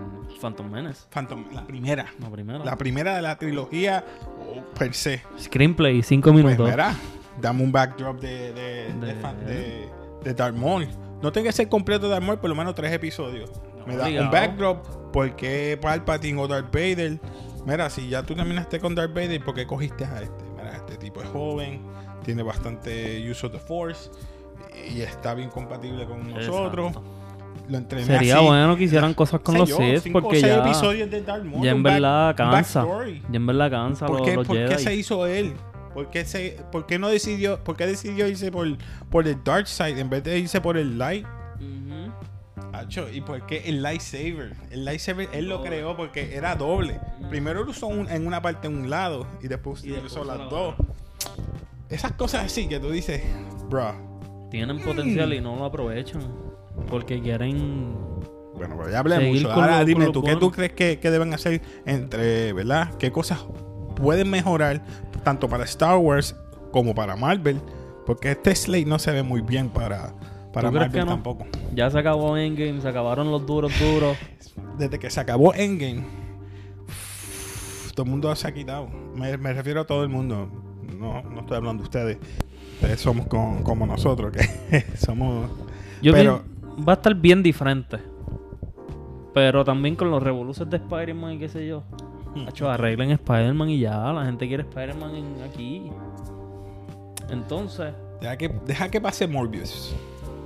Phantom 0.42 0.70
Menace. 0.72 1.06
Phantom, 1.10 1.46
la 1.54 1.66
primera. 1.66 2.06
No, 2.20 2.32
primero. 2.32 2.64
La 2.64 2.78
primera 2.78 3.16
de 3.16 3.22
la 3.22 3.38
trilogía 3.38 4.04
oh, 4.40 4.64
per 4.78 4.94
se. 4.94 5.22
Screenplay, 5.40 6.02
5 6.02 6.32
Pues 6.32 6.44
minutos. 6.46 6.70
mira, 6.70 6.96
dame 7.42 7.64
un 7.64 7.72
backdrop 7.72 8.20
de, 8.22 8.54
de, 8.54 8.94
de, 8.94 9.14
De- 9.46 9.90
de, 10.24 10.34
Darth 10.34 10.56
Maul. 10.56 10.88
No 11.22 11.32
tiene 11.32 11.48
que 11.50 11.54
ser 11.54 11.68
completo 11.70 12.08
Darth 12.08 12.24
Maul, 12.24 12.40
por 12.40 12.50
lo 12.50 12.56
menos 12.56 12.74
tres 12.76 12.92
episodios. 12.94 13.52
Me 13.86 13.96
da 13.96 14.06
obligado. 14.06 14.26
un 14.26 14.32
backdrop, 14.32 14.86
porque 15.12 15.78
Palpatine 15.82 16.40
o 16.42 16.48
Darth 16.48 16.72
Vader. 16.74 17.20
Mira, 17.66 17.90
si 17.90 18.10
ya 18.10 18.24
tú 18.24 18.36
terminaste 18.36 18.80
con 18.80 18.94
Darth 18.96 19.14
Vader, 19.14 19.44
¿por 19.44 19.54
qué 19.56 19.66
cogiste 19.66 20.06
a 20.06 20.22
este? 20.22 20.44
Mira, 20.56 20.76
este 20.76 20.98
tipo 20.98 21.22
es 21.22 21.30
joven, 21.30 21.82
tiene 22.24 22.44
bastante 22.44 23.20
use 23.30 23.46
of 23.46 23.52
the 23.54 23.60
Force 23.60 24.10
y 24.94 25.02
está 25.02 25.34
bien 25.34 25.50
compatible 25.50 26.06
con 26.06 26.32
nosotros. 26.32 26.88
Exacto. 26.88 27.12
Lo 27.68 27.78
entrené 27.80 28.06
Sería 28.06 28.36
así. 28.38 28.46
bueno 28.46 28.76
que 28.78 28.84
hicieran 28.84 29.14
cosas 29.16 29.40
con 29.40 29.58
los 29.58 29.70
Sith 29.70 30.00
cinco 30.04 30.22
porque 30.22 30.40
ya, 30.42 30.58
episodios 30.64 31.10
de 31.10 31.22
Darth 31.24 31.44
Maul, 31.44 31.64
ya 31.64 31.72
en 31.72 31.82
back- 31.82 31.94
verdad 31.96 32.30
un 32.30 32.36
cansa. 32.36 32.86
Ya 33.30 33.38
en 33.38 33.46
verdad 33.48 33.72
cansa 33.72 34.06
¿Por 34.06 34.20
los, 34.20 34.28
qué, 34.30 34.36
los 34.36 34.46
por 34.48 34.56
qué 34.58 34.78
se 34.78 34.96
hizo 34.96 35.26
él? 35.26 35.54
¿Por 35.96 36.10
qué, 36.12 36.26
se, 36.26 36.60
por 36.72 36.86
qué 36.86 37.00
no 37.00 37.08
decidió, 37.08 37.64
por 37.64 37.76
qué 37.78 37.88
decidió 37.88 38.28
irse 38.28 38.52
por, 38.52 38.68
por 39.10 39.28
el 39.28 39.42
dark 39.44 39.66
side 39.68 40.00
en 40.00 40.10
vez 40.10 40.24
de 40.24 40.38
irse 40.38 40.60
por 40.62 40.78
el 40.78 40.98
light? 41.00 41.26
Ujú. 41.56 41.85
Acho, 42.80 43.10
¿Y 43.12 43.22
por 43.22 43.46
qué 43.46 43.64
el 43.66 43.82
lightsaber? 43.82 44.54
El 44.72 44.86
lightsaber 44.86 45.30
él 45.34 45.48
lo 45.50 45.62
creó 45.64 45.96
porque 45.96 46.36
era 46.36 46.56
doble. 46.56 47.00
Primero 47.30 47.64
lo 47.64 47.72
usó 47.72 47.88
un- 47.88 48.10
en 48.10 48.26
una 48.28 48.42
parte 48.42 48.68
en 48.68 48.78
un 48.78 48.90
lado 48.90 49.28
y 49.42 49.48
después 49.48 49.84
Y 49.84 49.88
lo 49.90 49.94
después 49.96 50.14
usó 50.14 50.24
las 50.26 50.38
la 50.40 50.46
dos. 50.46 50.76
Esas 51.90 52.14
cosas 52.14 52.46
así 52.46 52.68
que 52.68 52.80
tú 52.80 52.90
dices, 52.92 53.22
bro. 53.70 53.94
Tienen 54.50 54.80
potencial 54.82 55.34
y 55.34 55.42
no 55.42 55.56
lo 55.56 55.66
aprovechan. 55.66 56.22
Porque 56.90 57.22
quieren. 57.22 57.94
Bueno, 58.56 58.76
pero 58.78 58.90
ya 58.90 59.00
hablé 59.00 59.18
Seguir 59.18 59.34
mucho. 59.44 59.52
Ahora 59.52 59.80
lo- 59.80 59.86
dime 59.86 60.10
tú, 60.12 60.24
¿qué 60.24 60.36
tú 60.36 60.52
crees 60.52 60.74
que, 60.74 61.00
que 61.00 61.12
deben 61.12 61.34
hacer 61.34 61.62
entre, 61.86 62.54
¿verdad? 62.54 62.94
¿Qué 62.98 63.12
cosas 63.12 63.46
pueden 63.96 64.30
mejorar 64.30 64.82
tanto 65.24 65.48
para 65.50 65.64
Star 65.66 65.98
Wars 65.98 66.36
como 66.72 66.96
para 66.96 67.16
Marvel? 67.16 67.60
Porque 68.06 68.32
este 68.32 68.56
slate 68.56 68.86
no 68.86 69.00
se 69.00 69.12
ve 69.12 69.24
muy 69.24 69.42
bien 69.42 69.70
para, 69.70 70.14
para 70.56 70.70
¿Tú 70.70 70.76
crees 70.76 70.88
Marvel 70.90 71.06
no? 71.06 71.12
tampoco. 71.12 71.46
Ya 71.76 71.90
se 71.92 72.00
acabó 72.00 72.38
Endgame, 72.38 72.82
se 72.82 72.88
acabaron 72.88 73.30
los 73.30 73.46
duros 73.46 73.72
duros. 73.80 74.18
Desde 74.80 74.98
que 74.98 75.10
se 75.10 75.20
acabó 75.20 75.54
Endgame, 75.54 76.04
todo 77.94 78.06
el 78.06 78.10
mundo 78.12 78.36
se 78.36 78.48
ha 78.48 78.54
quitado. 78.54 78.88
Me, 79.16 79.38
me 79.38 79.54
refiero 79.54 79.82
a 79.82 79.86
todo 79.86 80.04
el 80.04 80.10
mundo. 80.10 80.50
No, 80.98 81.22
no 81.24 81.42
estoy 81.42 81.58
hablando 81.58 81.84
de 81.84 81.88
ustedes. 81.88 82.18
Ustedes 82.76 83.00
somos 83.00 83.28
con- 83.28 83.64
como 83.64 83.86
nosotros, 83.86 84.32
que 84.34 84.82
somos... 84.98 85.50
Yo 86.02 86.12
Pero- 86.14 86.44
va 86.88 86.94
a 86.94 86.96
estar 86.96 87.14
bien 87.16 87.42
diferente. 87.44 88.00
Pero 89.34 89.64
también 89.66 89.96
con 89.96 90.10
los 90.12 90.22
revoluciones 90.24 90.72
de 90.72 90.78
Spider-Man 90.78 91.34
y 91.34 91.40
qué 91.40 91.50
sé 91.50 91.68
yo. 91.68 91.84
Hmm. 92.34 92.48
Hacho, 92.48 92.70
arreglen 92.70 93.12
Spider-Man 93.12 93.70
y 93.70 93.80
ya. 93.80 94.12
La 94.14 94.26
gente 94.26 94.48
quiere 94.48 94.64
Spider-Man 94.64 95.12
aquí. 95.50 95.90
Entonces, 97.30 97.94
Deja 98.22 98.38
que, 98.38 98.50
deja 98.66 98.90
que 98.90 99.02
pase 99.02 99.28
Morbius. 99.28 99.94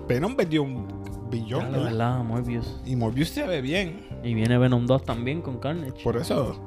Venom 0.10 0.36
vendió 0.36 0.64
un 0.64 0.88
billón, 1.30 1.62
ya 1.62 1.66
la 1.70 1.78
¿verdad? 1.78 1.84
verdad, 1.92 2.24
Morbius. 2.24 2.82
Y 2.86 2.96
Morbius 2.98 3.30
se 3.30 3.46
ve 3.48 3.62
bien. 3.62 4.08
Y 4.24 4.34
viene 4.34 4.58
Venom 4.58 4.86
2 4.86 5.04
también 5.06 5.42
con 5.42 5.60
Carnage. 5.60 6.04
Por 6.04 6.18
eso. 6.18 6.60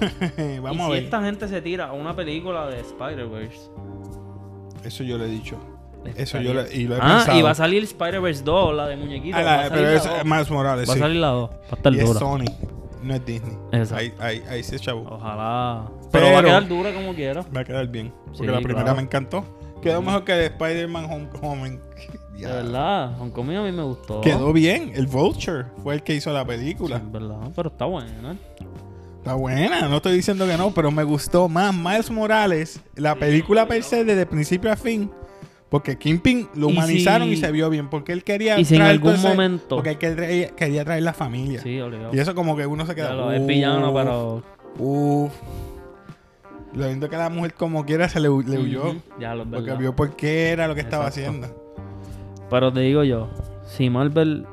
Vamos 0.62 0.76
y 0.76 0.80
a 0.80 0.84
si 0.86 0.90
ver. 0.92 1.02
esta 1.04 1.22
gente 1.22 1.48
se 1.48 1.62
tira 1.62 1.86
a 1.86 1.92
una 1.92 2.14
película 2.16 2.66
de 2.66 2.80
Spider-Verse. 2.80 3.70
Eso 4.84 5.04
yo 5.04 5.16
le 5.18 5.24
he 5.26 5.28
dicho. 5.28 5.56
Eso 6.16 6.40
yo 6.40 6.52
le, 6.52 6.74
y 6.74 6.88
lo 6.88 6.96
he 6.96 6.98
Ah, 7.00 7.18
pensado. 7.18 7.38
y 7.38 7.42
va 7.42 7.50
a 7.50 7.54
salir 7.54 7.84
Spider-Verse 7.84 8.42
2, 8.42 8.74
la 8.74 8.88
de 8.88 8.96
muñequitos. 8.96 9.40
Ah, 9.40 9.62
la- 9.64 9.68
pero 9.70 9.88
es. 9.90 10.08
Miles 10.24 10.50
Morales, 10.50 10.88
Va 10.90 10.94
a 10.94 10.98
salir 10.98 11.16
la 11.20 11.28
2. 11.28 11.50
Va 11.50 11.54
a 11.70 11.74
estar 11.76 11.92
Y 11.94 11.98
es 12.00 12.04
dura. 12.06 12.18
Sony, 12.18 12.44
no 13.04 13.14
es 13.14 13.24
Disney. 13.24 13.56
Exacto. 13.70 13.94
Ahí, 13.96 14.12
ahí, 14.18 14.42
ahí 14.50 14.62
sí, 14.64 14.76
chavo. 14.80 15.02
Ojalá. 15.08 15.84
Pero, 16.10 16.26
va 16.26 16.30
a 16.32 16.36
Pero- 16.36 16.48
quedar 16.48 16.68
dura 16.68 16.92
como 16.92 17.14
quiera. 17.14 17.42
Va 17.56 17.60
a 17.60 17.64
quedar 17.64 17.86
bien. 17.86 18.12
Porque 18.24 18.38
Sí, 18.38 18.46
la 18.46 18.58
primera 18.58 18.82
claro. 18.82 18.96
me 18.96 19.02
encantó. 19.02 19.44
Quedó 19.80 20.02
mejor 20.02 20.24
que 20.24 20.46
Spider-Man 20.46 21.04
Homecoming. 21.04 21.80
De 22.38 22.46
verdad, 22.46 23.20
Homecoming 23.20 23.56
a 23.56 23.62
mí 23.62 23.72
me 23.72 23.82
gustó. 23.82 24.20
Quedó 24.20 24.52
bien. 24.52 24.92
El 24.94 25.06
Vulture 25.06 25.66
fue 25.82 25.94
el 25.94 26.02
que 26.02 26.14
hizo 26.14 26.32
la 26.32 26.44
película. 26.44 26.98
Sí, 26.98 27.04
verdad, 27.12 27.50
pero 27.54 27.68
está 27.70 27.84
buena. 27.84 28.36
Está 29.18 29.34
buena, 29.34 29.86
no 29.88 29.96
estoy 29.96 30.14
diciendo 30.14 30.46
que 30.48 30.56
no, 30.56 30.72
pero 30.72 30.90
me 30.90 31.04
gustó 31.04 31.48
más 31.48 31.72
Miles 31.72 32.10
Morales, 32.10 32.80
la 32.96 33.14
película 33.14 33.68
per 33.68 33.84
se 33.84 34.04
desde 34.04 34.26
principio 34.26 34.72
a 34.72 34.76
fin. 34.76 35.10
Porque 35.68 35.96
Kingpin 35.96 36.48
lo 36.54 36.68
Y 36.68 36.72
humanizaron 36.72 37.28
si- 37.28 37.34
y 37.34 37.36
se 37.38 37.50
vio 37.52 37.70
bien. 37.70 37.88
Porque 37.88 38.12
él 38.12 38.24
quería. 38.24 38.58
y 38.58 38.64
si 38.64 38.74
en 38.74 38.80
traer 38.80 38.92
algún 38.92 39.12
todo 39.12 39.20
ese- 39.20 39.28
momento- 39.28 39.76
Porque 39.76 39.90
él 39.90 39.98
quería, 39.98 40.48
quería 40.48 40.84
traer 40.84 41.02
la 41.02 41.14
familia. 41.14 41.62
Sí, 41.62 41.80
obligado. 41.80 42.14
Y 42.14 42.18
eso, 42.18 42.34
como 42.34 42.56
que 42.56 42.66
uno 42.66 42.84
se 42.84 42.94
queda. 42.94 43.10
Ya 43.10 43.14
lo 43.14 43.32
es 43.32 43.46
villano, 43.46 43.88
"Uf, 43.90 43.96
pero. 43.96 44.42
Uf. 44.78 45.32
Lo 46.74 46.88
lindo 46.88 47.08
que 47.08 47.16
la 47.16 47.30
mujer, 47.30 47.54
como 47.54 47.86
quiera, 47.86 48.08
se 48.08 48.18
le, 48.20 48.28
hu- 48.28 48.44
le 48.44 48.58
huyó. 48.58 48.96
Ya 49.20 49.34
lo 49.34 49.44
Porque 49.48 49.72
vio 49.74 49.94
por 49.96 50.14
qué 50.16 50.50
era 50.50 50.66
lo 50.68 50.74
que 50.74 50.80
estaba 50.82 51.06
haciendo. 51.06 51.61
Pero 52.52 52.72
te 52.72 52.80
digo 52.80 53.02
yo, 53.02 53.28
si 53.66 53.90
Marvel 53.90 54.46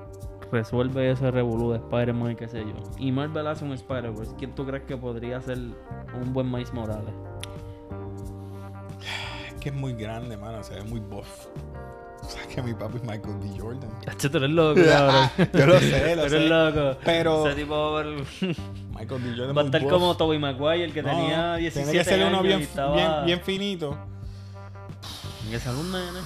resuelve 0.52 1.12
ese 1.12 1.30
revolú 1.30 1.72
de 1.72 1.78
Spider-Man 1.78 2.32
y 2.32 2.36
qué 2.36 2.48
sé 2.48 2.62
yo, 2.62 2.74
y 2.98 3.12
Marvel 3.12 3.46
hace 3.46 3.64
un 3.66 3.74
Spider-Verse, 3.74 4.34
¿quién 4.40 4.56
tú 4.56 4.66
crees 4.66 4.84
que 4.86 4.98
podría 4.98 5.40
ser 5.42 5.58
un 5.60 6.34
buen 6.34 6.50
Miles 6.50 6.74
Morales? 6.74 7.14
Es 9.48 9.54
que 9.60 9.70
es 9.70 9.76
muy 9.76 9.94
grande, 9.94 10.38
mano. 10.38 10.64
Se 10.64 10.74
ve 10.76 10.84
muy 10.84 11.00
buff. 11.02 11.28
O 12.24 12.30
sea, 12.30 12.42
que 12.48 12.62
mi 12.62 12.74
papi 12.74 12.98
es 12.98 13.04
Michael 13.04 13.36
B. 13.42 13.60
Jordan. 13.60 13.90
Chacho, 14.06 14.32
tú 14.32 14.38
eres 14.38 14.50
loco, 14.52 14.80
cabrón. 14.88 15.30
Yo 15.54 15.66
lo 15.68 15.80
sé, 15.80 16.16
lo 16.16 16.24
Tú 16.24 16.30
sé. 16.30 16.36
eres 16.38 16.50
loco. 16.50 16.98
Pero- 17.04 17.48
Ese 17.48 17.56
tipo 17.62 17.92
va 17.92 18.00
a 18.00 18.04
ver- 18.04 18.16
Michael 18.98 19.22
B. 19.24 19.34
Jordan 19.38 19.58
va 19.58 19.62
a 19.62 19.66
estar 19.66 19.82
buff. 19.82 19.92
como 19.92 20.16
Tobey 20.18 20.40
Maguire, 20.40 20.84
el 20.86 20.94
que 20.94 21.02
No, 21.04 21.10
tenía 21.10 21.56
17 21.56 21.92
Tiene 21.92 22.06
que 22.06 22.10
ser 22.18 22.26
uno 22.28 22.42
bien, 22.42 22.62
estaba... 22.62 22.96
bien, 22.96 23.10
bien 23.26 23.42
finito. 23.42 23.98
Tiene 25.42 25.52
que 25.58 25.60
ser 25.60 25.76
un 25.76 25.92
nene. 25.92 26.20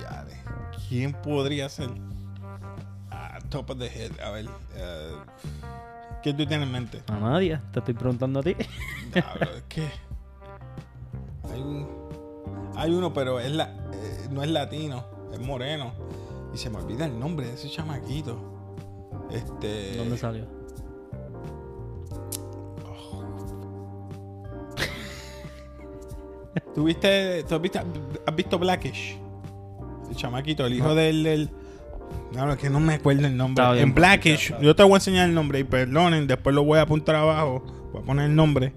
Ya, 0.00 0.24
de- 0.24 0.43
¿Quién 0.94 1.12
podría 1.12 1.68
ser? 1.68 1.90
Ah, 3.10 3.40
top 3.48 3.70
of 3.70 3.78
the 3.80 3.88
head. 3.88 4.12
A 4.20 4.30
ver. 4.30 4.46
eh, 4.76 5.12
¿Quién 6.22 6.36
tú 6.36 6.46
tienes 6.46 6.68
en 6.68 6.72
mente? 6.72 7.02
A 7.08 7.18
nadie, 7.18 7.60
te 7.72 7.80
estoy 7.80 7.94
preguntando 7.94 8.38
a 8.38 8.42
ti. 8.44 8.54
Diablo, 9.12 9.56
es 9.56 9.62
que. 9.68 9.88
Hay, 11.52 11.60
un- 11.60 11.88
hay 12.76 12.94
uno, 12.94 13.12
pero 13.12 13.40
es 13.40 13.50
la, 13.50 13.64
eh, 13.92 14.28
no 14.30 14.44
es 14.44 14.50
latino, 14.50 15.04
es 15.32 15.40
moreno. 15.40 15.92
Y 16.54 16.58
se 16.58 16.70
me 16.70 16.78
olvida 16.78 17.06
el 17.06 17.18
nombre 17.18 17.48
de 17.48 17.54
ese 17.54 17.68
chamaquito. 17.68 18.38
Este. 19.32 19.96
¿Dónde 19.96 20.16
salió? 20.16 20.46
¿Tú 26.74 26.84
viste, 26.84 27.44
tú 27.48 27.54
has 27.56 27.60
visto, 27.60 27.80
has 28.26 28.36
visto 28.36 28.58
Blackish? 28.58 29.18
El 30.10 30.16
chamaquito, 30.16 30.66
el 30.66 30.74
hijo 30.74 30.94
del, 30.94 31.22
del- 31.24 31.50
No, 32.34 32.52
es 32.52 32.58
que 32.58 32.70
no 32.70 32.80
me 32.80 32.94
acuerdo 32.94 33.26
el 33.26 33.36
nombre. 33.36 33.64
Bien, 33.72 33.78
en 33.78 33.94
Blackish, 33.94 34.42
está 34.44 34.56
bien. 34.58 34.66
yo 34.66 34.76
te 34.76 34.82
voy 34.82 34.92
a 34.92 34.96
enseñar 34.96 35.28
el 35.28 35.34
nombre 35.34 35.58
y 35.60 35.64
perdonen, 35.64 36.26
después 36.26 36.54
lo 36.54 36.64
voy 36.64 36.78
a 36.78 36.82
apuntar 36.82 37.14
abajo. 37.16 37.64
Voy 37.92 38.02
a 38.02 38.04
poner 38.04 38.26
el 38.26 38.34
nombre. 38.34 38.72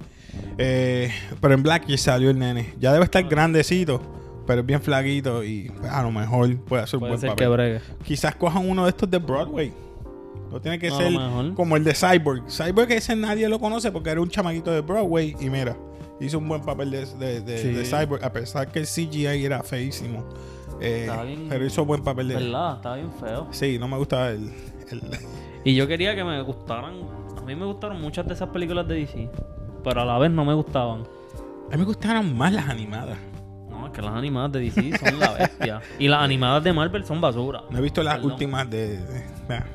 Eh, 0.57 1.11
pero 1.41 1.53
en 1.53 1.63
Black 1.63 1.85
ya 1.87 1.97
salió 1.97 2.29
el 2.29 2.37
nene. 2.39 2.73
Ya 2.79 2.91
debe 2.93 3.05
estar 3.05 3.23
grandecito, 3.23 4.01
pero 4.45 4.61
es 4.61 4.65
bien 4.67 4.81
flaquito 4.81 5.43
y 5.43 5.69
pues, 5.77 5.91
a 5.91 6.03
lo 6.03 6.11
mejor 6.11 6.55
puede 6.65 6.83
hacer 6.83 6.97
un 6.97 7.01
Puede 7.01 7.11
buen 7.13 7.21
ser 7.21 7.29
papel. 7.31 7.81
que. 7.99 8.03
Quizás 8.05 8.35
cojan 8.35 8.69
uno 8.69 8.83
de 8.83 8.89
estos 8.89 9.09
de 9.09 9.17
Broadway. 9.17 9.73
No 10.51 10.61
tiene 10.61 10.79
que 10.79 10.89
ser 10.91 11.11
mejor. 11.11 11.53
como 11.55 11.75
el 11.75 11.83
de 11.83 11.93
Cyborg. 11.93 12.43
Cyborg 12.49 12.91
ese 12.91 13.15
nadie 13.15 13.49
lo 13.49 13.59
conoce 13.59 13.91
porque 13.91 14.11
era 14.11 14.21
un 14.21 14.29
chamaquito 14.29 14.71
de 14.71 14.79
Broadway 14.81 15.35
y 15.41 15.49
mira, 15.49 15.75
hizo 16.21 16.37
un 16.37 16.47
buen 16.47 16.61
papel 16.61 16.89
de, 16.91 17.05
de- 17.05 17.41
de- 17.41 17.57
Sí. 17.57 17.67
de 17.69 17.83
Cyborg 17.83 18.23
a 18.23 18.31
pesar 18.31 18.71
que 18.71 18.79
el 18.79 18.85
CGI 18.87 19.25
era 19.45 19.61
feísimo. 19.63 20.23
Eh, 20.79 21.09
bien- 21.25 21.45
pero 21.49 21.65
hizo 21.65 21.85
buen 21.85 22.03
papel 22.03 22.27
de... 22.29 22.35
¿Verdad? 22.35 22.75
Estaba 22.77 22.95
bien 22.95 23.11
feo. 23.13 23.47
Sí, 23.51 23.77
no 23.79 23.87
me 23.87 23.97
gustaba 23.97 24.29
el... 24.29 24.51
el- 24.91 25.01
Y 25.63 25.75
yo 25.75 25.87
quería 25.87 26.15
que 26.15 26.23
me 26.23 26.41
gustaran. 26.41 26.93
A 27.37 27.41
mí 27.41 27.55
me 27.55 27.65
gustaron 27.65 28.01
muchas 28.01 28.27
de 28.27 28.33
esas 28.33 28.49
películas 28.49 28.87
de 28.87 28.95
DC. 28.95 29.29
Pero 29.83 30.01
a 30.01 30.05
la 30.05 30.17
vez 30.17 30.31
no 30.31 30.43
me 30.45 30.53
gustaban. 30.53 31.03
A 31.67 31.71
mí 31.71 31.77
me 31.77 31.83
gustaron 31.85 32.37
más 32.37 32.51
las 32.53 32.69
animadas. 32.69 33.17
No, 33.69 33.87
es 33.87 33.91
que 33.93 34.01
las 34.01 34.13
animadas 34.13 34.51
de 34.53 34.59
DC 34.61 34.97
son 34.97 35.19
la 35.19 35.33
bestia. 35.33 35.81
y 35.99 36.07
las 36.07 36.21
animadas 36.21 36.63
de 36.63 36.73
Marvel 36.73 37.03
son 37.05 37.19
basura. 37.21 37.63
No 37.69 37.77
he 37.79 37.81
visto 37.81 38.01
las 38.03 38.15
Perdón. 38.15 38.31
últimas 38.31 38.69
de... 38.69 38.97
de- 38.97 39.23
ah, 39.49 39.65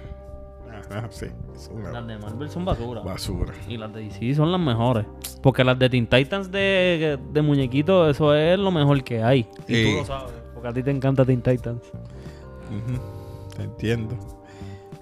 ah, 0.91 1.07
sí, 1.11 1.27
es 1.55 1.71
una 1.73 1.91
Las 1.93 2.07
de 2.07 2.19
Marvel 2.19 2.49
son 2.51 2.65
basura. 2.65 3.01
basura. 3.03 3.53
Y 3.69 3.77
las 3.77 3.93
de 3.93 4.01
DC 4.03 4.35
son 4.35 4.51
las 4.53 4.61
mejores. 4.61 5.07
Porque 5.43 5.63
las 5.65 5.79
de 5.79 5.89
Teen 5.91 6.07
Titans 6.07 6.51
de, 6.51 7.19
de 7.33 7.43
muñequito, 7.43 8.09
eso 8.09 8.35
es 8.35 8.59
lo 8.59 8.71
mejor 8.71 9.03
que 9.05 9.23
hay. 9.23 9.47
Y 9.69 9.75
Sí. 9.75 9.85
tú 9.93 9.99
lo 9.99 10.05
sabes. 10.05 10.33
Porque 10.63 10.69
a 10.69 10.73
ti 10.75 10.85
te 10.85 10.93
encanta 10.93 11.25
Teen 11.25 11.43
Titans. 11.43 11.83
Ujú, 12.71 13.57
Te 13.57 13.65
entiendo. 13.65 14.17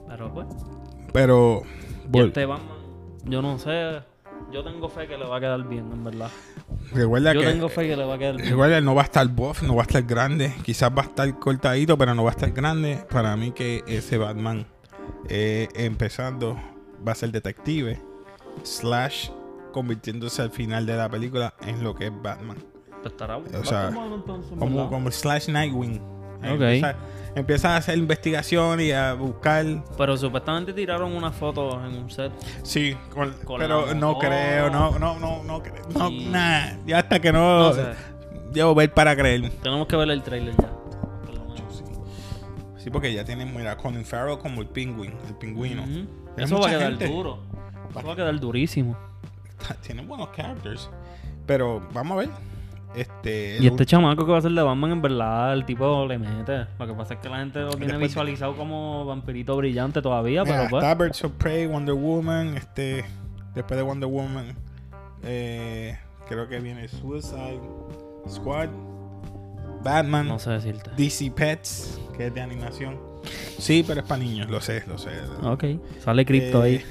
Pero 0.09 0.33
pues. 0.33 0.47
Pero... 1.12 1.62
Este 2.14 2.47
Batman, 2.47 2.79
yo 3.26 3.43
no 3.43 3.59
sé. 3.59 4.00
Yo 4.50 4.64
tengo 4.64 4.88
fe 4.88 5.07
que 5.07 5.19
le 5.19 5.26
va 5.26 5.37
a 5.37 5.40
quedar 5.40 5.62
bien, 5.69 5.93
en 5.93 6.02
verdad. 6.02 6.31
recuerda 6.95 7.35
Yo 7.35 7.40
que... 7.40 7.47
tengo 7.47 7.69
fe 7.69 7.87
que 7.88 7.95
le 7.95 8.05
va 8.07 8.14
a 8.14 8.19
quedar 8.19 8.37
bien. 8.37 8.59
Él 8.59 8.85
no 8.87 8.95
va 8.95 9.02
a 9.02 9.05
estar 9.05 9.29
buff, 9.29 9.62
no 9.62 9.75
va 9.75 9.83
a 9.83 9.85
estar 9.85 10.02
grande. 10.02 10.50
Quizás 10.64 10.90
va 10.97 11.02
a 11.02 11.05
estar 11.05 11.38
cortadito, 11.38 11.99
pero 11.99 12.14
no 12.14 12.25
va 12.25 12.31
a 12.31 12.33
estar 12.33 12.50
grande. 12.52 13.05
Para 13.11 13.37
mí 13.37 13.52
que 13.52 13.85
ese 13.87 14.17
Batman, 14.17 14.64
eh, 15.29 15.69
empezando, 15.75 16.57
va 17.07 17.12
a 17.12 17.14
ser 17.14 17.33
detective. 17.33 18.00
Slash, 18.62 19.29
convirtiéndose 19.73 20.40
al 20.40 20.52
final 20.52 20.87
de 20.87 20.97
la 20.97 21.11
película 21.11 21.52
en 21.67 21.85
lo 21.85 21.95
que 21.95 22.07
es 22.07 22.23
Batman. 22.23 22.57
Pues 23.02 23.12
estará 23.12 23.37
O 23.38 23.64
sea, 23.64 23.88
entonces, 23.88 24.52
Como, 24.59 24.88
como 24.88 25.11
Slash 25.11 25.49
Nightwing. 25.49 26.00
Ok. 26.38 26.45
Empieza, 26.61 26.95
empieza 27.35 27.75
a 27.75 27.76
hacer 27.76 27.99
investigación 27.99 28.80
y 28.80 28.92
a 28.92 29.12
buscar. 29.14 29.64
Pero 29.99 30.16
supuestamente 30.16 30.73
tiraron 30.73 31.12
una 31.12 31.30
foto 31.30 31.85
en 31.85 31.97
un 31.97 32.11
set. 32.11 32.33
Sí, 32.62 32.97
con- 33.12 33.33
Con 33.45 33.61
pero 33.61 33.87
la 33.87 33.95
no 33.95 34.19
creo, 34.19 34.71
no, 34.71 34.99
no, 34.99 35.19
no, 35.19 35.42
no, 35.45 35.62
creo. 35.62 35.83
No, 35.95 36.09
Sí. 36.09 36.28
nah, 36.30 36.73
ya 36.87 36.99
hasta 37.00 37.21
que 37.21 37.30
no. 37.33 37.69
No 37.69 37.73
sé. 37.75 37.85
Debo 38.52 38.75
ver 38.75 38.92
para 38.92 39.14
creer. 39.14 39.50
Tenemos 39.62 39.87
que 39.87 39.97
ver 39.97 40.11
el 40.11 40.23
trailer 40.23 40.54
ya. 40.57 40.71
por 41.25 41.35
lo 41.35 41.45
menos. 41.45 41.76
Sí. 41.76 41.85
Sí, 42.85 42.90
porque 42.90 43.12
ya 43.12 43.25
tienen, 43.25 43.54
mira, 43.54 43.76
Colin 43.76 44.04
Farrell 44.04 44.38
como 44.38 44.62
el 44.62 44.69
pingüino, 44.69 45.16
el 45.28 45.35
pingüino. 45.35 45.85
Eso 46.37 46.59
va 46.59 46.66
a 46.69 46.71
quedar 46.71 46.90
gente. 46.90 47.07
duro. 47.09 47.38
Eso 47.97 48.07
va 48.07 48.12
a 48.14 48.16
quedar 48.16 48.40
durísimo. 48.40 48.97
Tienen 49.87 50.09
buenos 50.09 50.30
characters. 50.35 50.88
Pero 51.47 51.87
vamos 51.92 52.12
a 52.16 52.21
ver. 52.21 52.30
Este. 52.95 53.59
Y 53.61 53.67
este 53.69 53.87
chamaco 53.87 54.27
que 54.27 54.33
va 54.33 54.39
a 54.39 54.43
ser 54.43 54.51
de 54.53 54.63
Batman, 54.63 54.91
en 54.93 55.03
verdad, 55.03 55.53
el 55.53 55.65
tipo 55.65 56.07
le 56.07 56.19
mete. 56.19 56.67
Lo 56.79 56.87
que 56.87 56.93
pasa 56.95 57.15
es 57.15 57.21
que 57.21 57.29
la 57.29 57.39
gente 57.39 57.61
lo 57.61 57.71
tiene 57.71 57.87
Después- 57.87 58.09
visualizado 58.11 58.57
como 58.57 59.05
vampirito 59.05 59.57
brillante 59.57 60.03
todavía, 60.03 60.43
mira, 60.45 60.57
pero 60.57 60.71
pues. 60.71 60.83
está 60.85 60.95
Birds 60.97 61.25
of 61.25 61.33
Prey, 61.33 61.67
Wonder 61.67 61.95
Woman. 61.95 62.57
Este. 62.57 63.05
Después 63.55 63.77
de 63.79 63.83
Wonder 63.83 64.09
Woman. 64.09 64.57
eh, 65.23 65.99
creo 66.29 66.49
que 66.49 66.59
viene 66.61 66.89
Suicide 66.89 67.61
Squad. 68.29 68.69
Batman. 69.83 70.29
No 70.29 70.39
sé 70.39 70.50
decirte. 70.50 70.91
DC 70.97 71.31
Pets, 71.31 71.99
que 72.17 72.26
es 72.26 72.35
de 72.35 72.41
animación. 72.41 72.99
Sí, 73.59 73.85
pero 73.87 74.00
es 74.00 74.07
para 74.07 74.23
niños, 74.23 74.50
lo 74.50 74.61
sé, 74.61 74.83
lo 74.87 74.99
sé. 74.99 75.11
Ok. 75.43 75.65
Sale 76.00 76.25
Crypto 76.26 76.65
Eh, 76.65 76.67
ahí. 76.67 76.85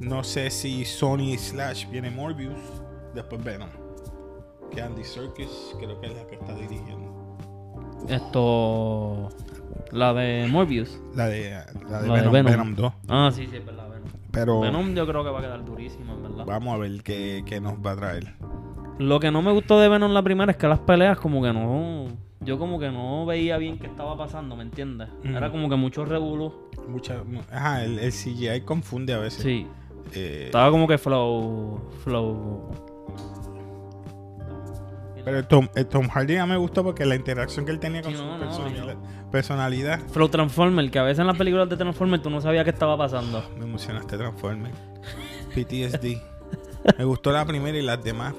No 0.00 0.22
sé 0.24 0.50
si 0.50 0.84
Sony 0.84 1.36
Slash 1.38 1.88
viene 1.88 2.10
Morbius. 2.10 2.58
Después 3.14 3.42
Venom. 3.42 3.68
Que 4.72 4.82
Andy 4.82 5.04
Serkis 5.04 5.74
creo 5.78 6.00
que 6.00 6.06
es 6.08 6.14
la 6.14 6.26
que 6.26 6.34
está 6.36 6.54
dirigiendo. 6.54 7.06
Esto. 8.08 9.28
La 9.92 10.12
de 10.14 10.46
Morbius. 10.50 11.00
La 11.14 11.26
de, 11.28 11.50
la 11.88 12.02
de, 12.02 12.08
La 12.08 12.14
de 12.16 12.28
Venom, 12.28 12.32
Venom. 12.32 12.50
Venom 12.52 12.74
2. 12.74 12.92
Ah, 13.08 13.30
sí, 13.32 13.46
sí, 13.46 13.56
es 13.56 13.64
verdad, 13.64 13.88
Venom. 13.88 14.08
Pero 14.32 14.60
Venom 14.60 14.94
yo 14.94 15.06
creo 15.06 15.24
que 15.24 15.30
va 15.30 15.38
a 15.38 15.42
quedar 15.42 15.64
durísimo, 15.64 16.14
en 16.14 16.22
verdad. 16.22 16.44
vamos 16.46 16.74
a 16.74 16.78
ver 16.78 17.02
qué, 17.02 17.42
qué 17.46 17.60
nos 17.60 17.74
va 17.74 17.92
a 17.92 17.96
traer. 17.96 18.34
Lo 18.98 19.20
que 19.20 19.30
no 19.30 19.42
me 19.42 19.52
gustó 19.52 19.78
de 19.80 19.88
Venom 19.88 20.12
la 20.12 20.22
primera 20.22 20.50
es 20.52 20.58
que 20.58 20.66
las 20.68 20.78
peleas 20.80 21.18
como 21.18 21.42
que 21.42 21.52
no... 21.52 22.06
Yo 22.40 22.58
como 22.58 22.78
que 22.78 22.90
no 22.90 23.26
veía 23.26 23.56
bien 23.56 23.78
qué 23.78 23.86
estaba 23.86 24.16
pasando, 24.16 24.54
¿me 24.56 24.62
entiendes? 24.62 25.08
Era 25.24 25.50
como 25.50 25.68
que 25.68 25.76
mucho 25.76 26.04
revolú. 26.04 26.52
Mucha, 26.86 27.22
mu- 27.24 27.40
ajá, 27.50 27.82
el, 27.84 27.98
el 27.98 28.12
CGI 28.12 28.60
confunde 28.60 29.14
a 29.14 29.18
veces. 29.18 29.42
Sí. 29.42 29.66
Eh, 30.14 30.44
Estaba 30.46 30.70
como 30.70 30.86
que 30.86 30.96
flow... 30.98 31.80
Flow... 32.04 32.70
pero 35.26 35.44
Tom, 35.44 35.68
el 35.74 35.86
Tom 35.88 36.06
Hardy 36.08 36.34
ya 36.34 36.46
me 36.46 36.56
gustó 36.56 36.84
porque 36.84 37.04
la 37.04 37.16
interacción 37.16 37.64
que 37.66 37.72
él 37.72 37.80
tenía 37.80 38.00
con 38.00 38.12
Sí, 38.12 38.16
su 38.16 38.24
no, 38.24 38.38
no, 38.38 38.44
personalidad, 38.44 38.96
personalidad. 39.32 40.00
Flow 40.12 40.28
Transformer, 40.28 40.88
que 40.88 41.00
a 41.00 41.02
veces 41.02 41.18
en 41.18 41.26
las 41.26 41.36
películas 41.36 41.68
de 41.68 41.76
Transformer 41.76 42.22
tú 42.22 42.30
no 42.30 42.40
sabías 42.40 42.62
qué 42.62 42.70
estaba 42.70 42.96
pasando. 42.96 43.42
Me 43.58 43.64
emocionaste 43.64 44.16
Transformer. 44.16 44.70
PTSD. 45.52 46.18
me 46.96 47.04
gustó 47.04 47.32
la 47.32 47.44
primera 47.44 47.76
y 47.76 47.82
las 47.82 48.04
demás 48.04 48.34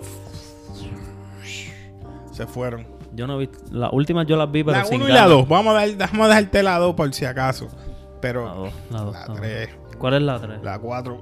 se 2.31 2.47
fueron. 2.47 2.87
Yo 3.11 3.27
no 3.27 3.37
vi... 3.37 3.49
Las 3.69 3.91
últimas 3.91 4.25
yo 4.25 4.37
las 4.37 4.49
vi, 4.49 4.63
pero 4.63 4.77
la 4.77 4.85
sin 4.85 5.01
1 5.01 5.09
y 5.09 5.11
la 5.11 5.15
ganas. 5.15 5.29
2. 5.31 5.47
Vamos 5.49 5.75
a, 5.75 5.85
dar, 5.85 5.97
vamos 5.97 6.25
a 6.25 6.29
dejarte 6.29 6.63
la 6.63 6.79
2 6.79 6.95
por 6.95 7.13
si 7.13 7.25
acaso. 7.25 7.65
La 7.65 8.21
Pero 8.21 8.45
la 8.45 8.53
dos, 8.53 8.73
la 8.91 8.99
la 8.99 9.03
dos. 9.03 9.37
3, 9.41 9.69
¿Cuál 9.97 10.13
es 10.13 10.21
la 10.21 10.39
3? 10.39 10.63
la 10.63 10.79
4, 10.79 11.21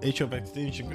Age 0.00 0.24
of 0.24 0.32
Extinction. 0.32 0.90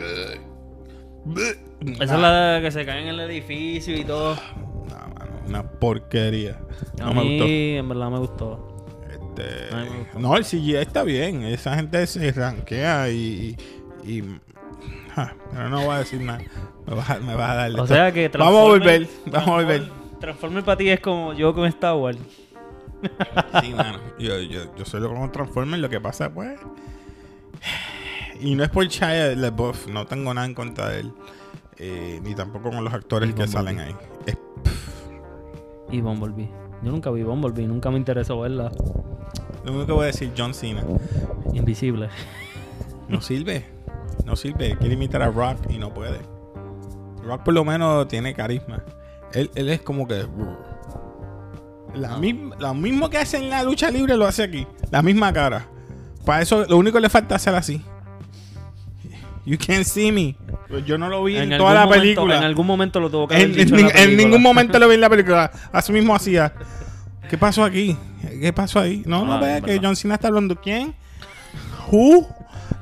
Esa 2.00 2.16
es 2.16 2.22
la 2.22 2.60
que 2.62 2.72
se 2.72 2.86
cae 2.86 3.02
en 3.02 3.08
el 3.10 3.20
edificio 3.22 3.96
y 3.98 4.04
todo. 4.04 4.36
No, 4.90 4.96
mano, 5.16 5.32
una 5.48 5.64
porquería. 5.64 6.60
A 7.02 7.06
No 7.06 7.14
me 7.14 7.22
mí, 7.24 7.38
gustó. 7.38 7.46
en 7.52 7.90
verdad 7.90 8.10
me 8.12 8.20
gustó. 8.20 8.88
Este, 9.12 9.76
me 9.76 9.90
gustó. 9.90 10.20
no, 10.20 10.38
el 10.38 10.44
CGI 10.46 10.76
está 10.76 11.04
bien. 11.04 11.44
Esa 11.44 11.76
gente 11.76 12.06
se 12.08 12.32
rankea 12.32 13.10
y. 13.10 13.56
y, 14.04 14.12
y- 14.20 14.40
ja, 15.16 15.36
pero 15.52 15.70
no 15.70 15.82
voy 15.86 15.96
a 15.96 16.00
decir 16.00 16.22
nada. 16.22 16.40
Me 16.86 16.96
vas 16.96 17.10
a, 17.10 17.20
me 17.20 17.36
vas 17.36 17.50
a 17.52 17.56
dar. 17.56 17.80
O 17.80 17.88
sea 17.88 18.12
que 18.12 18.30
Vamos 18.30 18.60
a 18.60 18.64
volver. 18.64 19.08
Vamos 19.26 19.48
a 19.48 19.52
volver. 19.52 19.82
Transformer- 19.82 20.20
Transformer 20.20 20.64
para 20.64 20.78
ti 20.78 20.90
es 20.90 21.00
como 21.00 21.34
yo 21.34 21.54
con 21.54 21.66
Star 21.68 21.96
Wars. 21.96 22.18
Sí, 23.62 23.74
mano. 23.74 24.00
Yo, 24.18 24.40
yo, 24.40 24.76
yo 24.76 24.86
soy 24.86 25.02
lo 25.02 25.10
como 25.10 25.30
Transformer. 25.32 25.80
Lo 25.80 25.90
que 25.90 26.00
pasa, 26.02 26.34
pues. 26.34 26.60
Y 28.40 28.56
no 28.56 28.64
es 28.64 28.70
por 28.70 28.86
Shia 28.88 29.36
LaBeouf. 29.36 29.88
No 29.88 30.06
tengo 30.06 30.34
nada 30.34 30.46
en 30.48 30.54
contra 30.54 30.90
de 30.90 31.00
él. 31.02 31.14
eh, 31.80 32.20
ni 32.24 32.34
tampoco 32.34 32.72
con 32.72 32.84
los 32.84 32.92
actores 32.94 33.30
Y 33.30 33.34
que 33.34 33.44
Bumblebee. 33.46 33.54
salen 33.76 33.80
ahí. 33.80 33.96
Es- 34.26 34.38
Y 35.92 36.02
Bumblebee. 36.02 36.50
Yo 36.84 36.92
nunca 36.92 37.10
vi 37.12 37.22
Bumblebee, 37.24 37.68
nunca 37.68 37.92
me 37.92 37.98
interesó 37.98 38.40
verla. 38.40 38.72
lo 39.64 39.72
único 39.72 39.86
que 39.86 39.92
voy 39.92 40.04
a 40.04 40.08
decir, 40.08 40.32
John 40.38 40.54
Cena. 40.54 40.84
Invisible. 41.54 42.10
No 43.10 43.22
sirve. 43.22 43.66
No 44.26 44.36
sirve. 44.36 44.76
Quiere 44.78 44.94
imitar 44.96 45.22
a 45.22 45.30
Rock 45.30 45.58
y 45.70 45.78
no 45.78 45.94
puede. 45.94 46.20
Rock 47.24 47.44
por 47.44 47.54
lo 47.54 47.64
menos 47.64 48.08
tiene 48.08 48.34
carisma. 48.34 48.84
Él, 49.34 49.52
él 49.56 49.70
es 49.70 49.82
como 49.82 50.08
que... 50.08 50.26
La 51.96 52.10
No. 52.10 52.20
misma, 52.20 52.56
lo 52.60 52.74
mismo 52.74 53.10
que 53.10 53.18
hace 53.18 53.38
en 53.38 53.50
la 53.50 53.64
lucha 53.64 53.90
libre 53.92 54.16
lo 54.18 54.26
hace 54.26 54.44
aquí. 54.44 54.68
La 54.92 55.02
misma 55.02 55.32
cara. 55.34 55.68
Para 56.26 56.42
eso 56.42 56.66
lo 56.66 56.78
único 56.78 56.96
que 56.98 57.02
le 57.02 57.10
falta 57.10 57.36
es 57.36 57.42
hacer 57.42 57.56
así. 57.56 57.82
You 59.48 59.58
can't 59.58 59.86
see 59.86 60.12
me. 60.12 60.36
Pues 60.68 60.84
Yo 60.86 60.98
no 60.98 61.08
lo 61.08 61.24
vi 61.24 61.38
en, 61.38 61.58
toda 61.58 61.74
la 61.74 61.86
momento- 61.86 62.02
película. 62.02 62.38
En 62.38 62.44
algún 62.44 62.68
momento 62.68 63.00
lo 63.00 63.10
tuvo 63.10 63.30
que 63.30 63.36
haber 63.36 63.48
En, 63.48 63.56
dicho 63.56 63.76
en- 63.76 63.80
en 63.80 63.86
la 63.86 63.90
en 63.92 63.96
película. 63.96 64.24
ningún 64.26 64.42
momento 64.44 64.78
lo 64.78 64.88
vi 64.90 64.96
en 64.96 65.02
la 65.02 65.10
película. 65.10 65.52
Así 65.72 65.94
mismo 65.94 66.14
hacía. 66.14 66.54
¿Qué 67.30 67.38
pasó 67.38 67.64
aquí? 67.64 67.96
¿Qué 68.42 68.52
pasó 68.52 68.80
ahí? 68.82 69.04
No, 69.06 69.24
no, 69.26 69.34
Ah, 69.36 69.40
vea 69.40 69.62
que. 69.62 69.80
John 69.82 69.96
Cena 69.96 70.16
está 70.16 70.28
hablando. 70.28 70.60
¿Quién? 70.60 70.94
Who? 71.90 72.28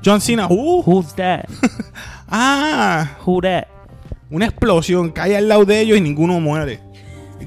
John 0.04 0.20
Cena, 0.22 0.48
who? 0.48 0.82
Who's 0.84 1.14
that? 1.16 1.46
Ah, 2.28 3.18
Who 3.26 3.42
that? 3.42 3.68
una 4.32 4.46
explosión 4.48 5.12
cae 5.12 5.38
al 5.38 5.48
lado 5.48 5.66
de 5.66 5.80
ellos 5.82 5.98
y 6.00 6.02
ninguno 6.02 6.40
muere. 6.40 6.80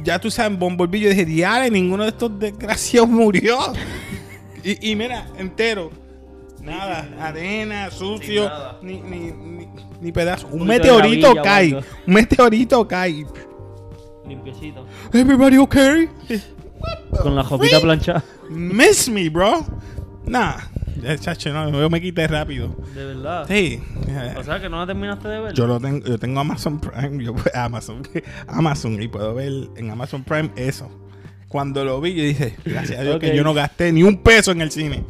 Ya 0.05 0.21
tú 0.21 0.31
sabes, 0.31 0.57
Bumblebee, 0.57 1.01
yo 1.01 1.11
dije, 1.11 1.25
diale, 1.25 1.69
ninguno 1.73 2.05
de 2.05 2.11
estos 2.11 2.39
desgraciados 2.39 3.09
murió. 3.09 3.59
y, 4.65 4.91
y 4.93 4.95
mira, 4.97 5.27
entero. 5.37 5.91
Nada, 6.69 7.09
arena, 7.21 7.91
sucio, 7.91 8.45
nada. 8.49 8.79
ni, 8.83 9.01
ni, 9.01 9.33
ni, 9.33 9.69
ni 10.01 10.13
pedazo. 10.13 10.49
Un 10.49 10.67
meteorito 10.67 11.33
gravilla 11.35 11.41
o 11.41 11.43
cae. 11.43 11.75
Un 12.07 12.15
meteorito 12.15 12.89
cae. 12.89 13.27
Limpiecito. 14.27 14.87
Everybody 15.13 15.57
okay? 15.59 16.09
Con 17.23 17.35
la 17.35 17.43
jopita 17.43 17.81
planchada. 17.81 18.23
Miss 18.51 19.09
me, 19.09 19.29
bro. 19.29 19.65
Nah, 20.27 20.57
chacho, 21.21 21.53
no, 21.53 21.71
yo 21.71 21.89
me 21.89 22.01
quité 22.01 22.27
rápido. 22.27 22.77
De 22.95 23.05
verdad. 23.05 23.47
Sí. 23.49 23.83
O 24.37 24.43
sea 24.43 24.61
que 24.61 24.69
no 24.69 24.79
la 24.79 24.87
terminaste 24.87 25.29
de 25.29 25.41
ver. 25.41 25.53
Yo 25.55 25.67
lo 25.67 25.81
tengo, 25.81 26.05
yo 26.07 26.19
tengo 26.19 26.41
Amazon 26.41 26.81
Prime, 26.81 27.25
yo 27.25 27.35
Amazon, 27.55 28.03
Amazon 28.47 29.01
y 29.03 29.09
puedo 29.09 29.35
ver 29.35 29.53
en 29.77 29.91
Amazon 29.91 30.25
Prime 30.25 30.51
eso. 30.57 30.91
Cuando 31.49 31.83
lo 31.85 32.01
vi, 32.01 32.15
yo 32.15 32.25
dije, 32.25 32.57
gracias 32.65 33.01
a 33.01 33.03
Dios 33.03 33.19
que 33.19 33.35
yo 33.35 33.43
no 33.43 33.55
gasté 33.55 33.91
ni 33.91 34.03
un 34.03 34.23
peso 34.23 34.53
en 34.53 34.61
el 34.61 34.71
cine. 34.71 35.05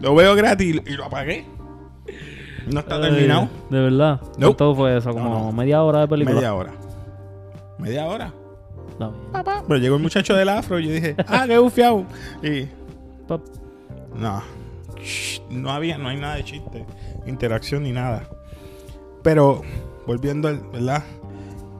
Lo 0.00 0.14
veo 0.14 0.34
gratis 0.34 0.80
y 0.86 0.90
lo 0.92 1.04
apagué. 1.06 1.44
No 2.70 2.80
está 2.80 2.96
Ay, 2.96 3.02
terminado. 3.02 3.48
De 3.70 3.80
verdad. 3.80 4.20
No. 4.36 4.48
¿Cuánto 4.48 4.74
fue 4.74 4.96
eso? 4.96 5.12
Como 5.12 5.24
No, 5.28 5.44
no. 5.46 5.52
media 5.52 5.82
hora 5.82 6.00
de 6.00 6.08
película. 6.08 6.36
Media 6.36 6.54
hora. 6.54 6.72
Media 7.78 8.06
hora. 8.06 8.32
Papá. 9.32 9.62
Pero 9.66 9.78
llegó 9.78 9.96
el 9.96 10.02
muchacho 10.02 10.34
del 10.34 10.48
afro 10.48 10.78
y 10.80 10.86
yo 10.88 10.92
dije, 10.92 11.14
ah, 11.28 11.44
qué 11.46 11.56
bufiado. 11.58 12.04
Y 12.42 12.66
no, 14.18 14.42
no 15.50 15.70
había, 15.70 15.96
no 15.98 16.08
hay 16.08 16.16
nada 16.16 16.34
de 16.36 16.44
chiste, 16.44 16.84
interacción 17.26 17.84
ni 17.84 17.92
nada. 17.92 18.24
Pero 19.22 19.62
volviendo, 20.06 20.48
al- 20.48 20.60
¿verdad? 20.72 21.04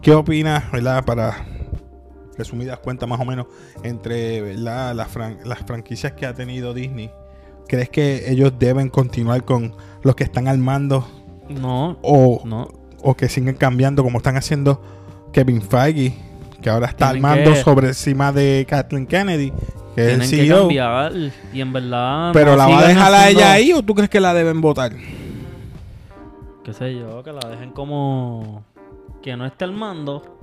¿Qué 0.03 0.13
opinas, 0.15 0.71
verdad? 0.71 1.05
Para 1.05 1.45
resumidas 2.37 2.79
cuentas 2.79 3.09
más 3.09 3.19
o 3.21 3.25
menos 3.25 3.47
entre, 3.83 4.41
¿verdad? 4.41 4.95
Las, 4.95 5.09
fran- 5.13 5.39
las 5.45 5.59
franquicias 5.61 6.13
que 6.13 6.25
ha 6.27 6.35
tenido 6.35 6.73
Disney. 6.73 7.11
¿Crees 7.69 7.89
que 7.91 8.31
ellos 8.31 8.53
deben 8.59 8.89
continuar 8.89 9.45
con 9.45 9.75
los 10.03 10.15
que 10.15 10.25
están 10.25 10.49
al 10.49 10.59
mando 10.59 11.07
No, 11.49 11.99
o, 12.03 12.41
no. 12.45 12.69
o 13.03 13.15
que 13.15 13.29
siguen 13.29 13.55
cambiando 13.57 14.03
como 14.03 14.19
están 14.19 14.37
haciendo 14.37 14.81
Kevin 15.33 15.61
Feige, 15.63 16.15
que 16.63 16.71
ahora 16.71 16.87
está 16.87 17.11
al 17.11 17.17
Tienen 17.21 17.31
mando 17.31 17.53
que- 17.53 17.61
sobre 17.63 17.89
encima 17.89 18.33
de 18.33 18.67
Kathleen 18.69 19.07
Kennedy, 19.07 19.53
que 19.95 20.07
es 20.07 20.13
el 20.15 20.21
Tienen 20.21 20.31
que 20.31 20.37
CEO? 20.47 20.59
cambiar. 20.61 21.13
Y 21.53 21.61
en 21.61 21.73
verdad. 21.73 22.31
Pero 22.33 22.57
la 22.57 22.67
va 22.67 22.79
a 22.81 22.89
dejar 22.89 23.13
a 23.15 23.29
ella 23.29 23.53
ahí 23.53 23.73
o 23.73 23.83
tú 23.83 23.95
crees 23.95 24.09
que 24.11 24.21
la 24.21 24.33
deben 24.35 24.61
votar? 24.61 24.93
Qué 26.65 26.73
sé 26.73 26.95
yo, 26.95 27.23
que 27.23 27.33
la 27.33 27.49
dejen 27.49 27.71
como. 27.73 28.63
Que 29.23 29.37
no 29.37 29.47
esté 29.47 29.65
al 29.65 29.73
mando. 29.73 30.39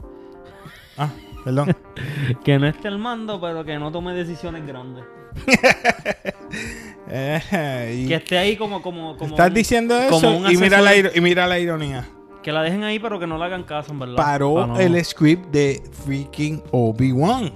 Ah, 0.98 1.10
perdón. 1.44 1.76
Que 2.44 2.58
no 2.60 2.68
esté 2.68 2.88
al 2.88 2.98
mando, 3.00 3.40
pero 3.40 3.64
que 3.64 3.78
no 3.80 3.92
tome 3.92 4.14
decisiones 4.14 4.66
grandes. 4.66 5.04
Que 7.08 8.16
esté 8.16 8.38
ahí 8.38 8.56
como. 8.58 8.82
como, 8.82 9.18
como 9.18 9.32
estás 9.32 9.48
un- 9.50 9.54
diciendo 9.54 9.98
eso 10.00 10.50
y 10.52 10.58
mira, 10.58 10.82
la, 10.82 10.96
y 10.96 11.22
mira 11.22 11.48
la 11.48 11.60
ironía. 11.60 12.08
Que 12.44 12.52
la 12.52 12.62
dejen 12.62 12.84
ahí, 12.84 13.00
pero 13.00 13.20
que 13.20 13.28
no 13.28 13.38
le 13.38 13.46
hagan 13.46 13.64
caso, 13.64 13.92
en 13.92 14.00
verdad. 14.00 14.16
Paró 14.16 14.68
no- 14.68 14.80
el 14.80 15.04
script 15.04 15.48
de 15.52 15.82
freaking 16.06 16.62
Obi-Wan. 16.72 17.52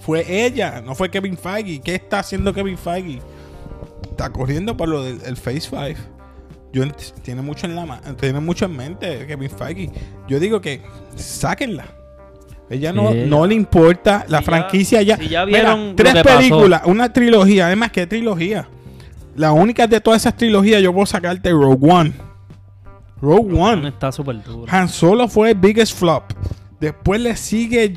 Fue 0.00 0.24
ella, 0.46 0.80
no 0.80 0.94
fue 0.94 1.10
Kevin 1.10 1.36
Feige. 1.36 1.80
¿Qué 1.80 1.94
está 1.96 2.20
haciendo 2.20 2.52
Kevin 2.54 2.78
Feige? 2.78 3.20
Está 4.08 4.30
corriendo 4.30 4.76
por 4.76 4.88
lo 4.88 5.02
del 5.02 5.20
el 5.24 5.36
Phase 5.36 5.60
5. 5.60 6.00
Yo 6.72 6.84
ent- 6.84 7.12
tiene 7.22 7.42
mucho 7.42 7.66
en 7.66 7.74
la 7.74 8.00
tiene 8.18 8.38
mucho 8.40 8.64
en 8.66 8.76
mente 8.76 9.26
Kevin 9.26 9.50
Feige. 9.50 9.90
Yo 10.28 10.38
digo 10.40 10.60
que 10.60 10.80
sáquenla. 11.16 11.86
Ella 12.70 12.92
no, 12.92 13.10
Sí. 13.12 13.24
no 13.26 13.46
le 13.46 13.54
importa 13.56 14.24
la 14.28 14.38
Si 14.38 14.44
franquicia 14.44 15.02
ya. 15.02 15.16
si 15.16 15.28
ya 15.28 15.44
vieron 15.44 15.94
tres 15.96 16.14
que 16.14 16.22
pasó. 16.22 16.38
películas, 16.38 16.82
una 16.86 17.12
trilogía. 17.12 17.66
Además, 17.66 17.90
¿qué 17.90 18.06
trilogía? 18.06 18.68
La 19.36 19.52
única 19.52 19.86
de 19.86 20.00
todas 20.00 20.22
esas 20.22 20.36
trilogías 20.36 20.80
yo 20.80 20.92
puedo 20.92 21.06
sacarte 21.06 21.50
Rogue 21.50 21.90
One. 21.90 22.12
Rogue 23.20 23.52
One. 23.58 23.88
Está 23.88 24.12
súper 24.12 24.42
duro. 24.42 24.66
Han 24.72 24.88
Solo 24.88 25.28
fue 25.28 25.50
el 25.50 25.56
biggest 25.56 25.96
flop. 25.98 26.32
Después 26.80 27.20
le 27.20 27.36
sigue 27.36 27.92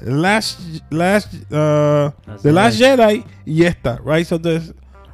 Last, 0.00 0.60
Last, 0.90 1.34
uh, 1.50 1.54
Last 1.54 2.42
The 2.42 2.52
Last 2.52 2.78
Jedi. 2.78 3.02
Jedi 3.02 3.24
y 3.46 3.64
esta, 3.64 3.98
Rise 4.04 4.34
of 4.34 4.42
the 4.42 4.60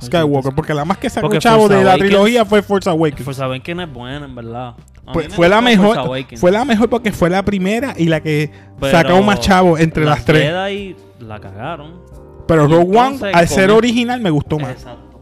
Skywalker. 0.02 0.54
Porque 0.54 0.74
la 0.74 0.84
más 0.84 0.98
que 0.98 1.08
sacó 1.08 1.34
chavo 1.38 1.62
Force 1.62 1.76
de 1.78 1.84
la 1.84 1.96
trilogía 1.96 2.44
fue 2.44 2.62
Force 2.62 2.88
Awakens. 2.90 3.24
Force 3.24 3.42
Awakens 3.42 3.82
es 3.82 3.92
buena, 3.92 4.26
en 4.26 4.34
verdad. 4.34 4.74
A 5.08 5.12
Fue, 5.12 5.28
me 5.38 5.48
la 5.48 5.60
mejor, 5.60 5.98
fue 6.36 6.50
la 6.52 6.64
mejor 6.64 6.88
porque 6.90 7.12
fue 7.12 7.30
la 7.30 7.42
primera 7.44 7.94
y 7.96 8.06
la 8.06 8.20
que 8.20 8.50
Pero 8.78 8.92
sacó 8.92 9.22
más 9.22 9.40
chavo 9.40 9.78
entre 9.78 10.04
las, 10.04 10.24
tres. 10.24 10.44
Jedi 10.50 10.96
la 11.20 11.40
cagaron. 11.40 12.00
Pero 12.46 12.64
y 12.68 12.72
Rogue 12.72 12.98
One, 12.98 13.18
al 13.32 13.48
ser 13.48 13.70
original, 13.70 14.20
me 14.20 14.30
gustó 14.30 14.58
más. 14.58 14.72
Exacto. 14.72 15.20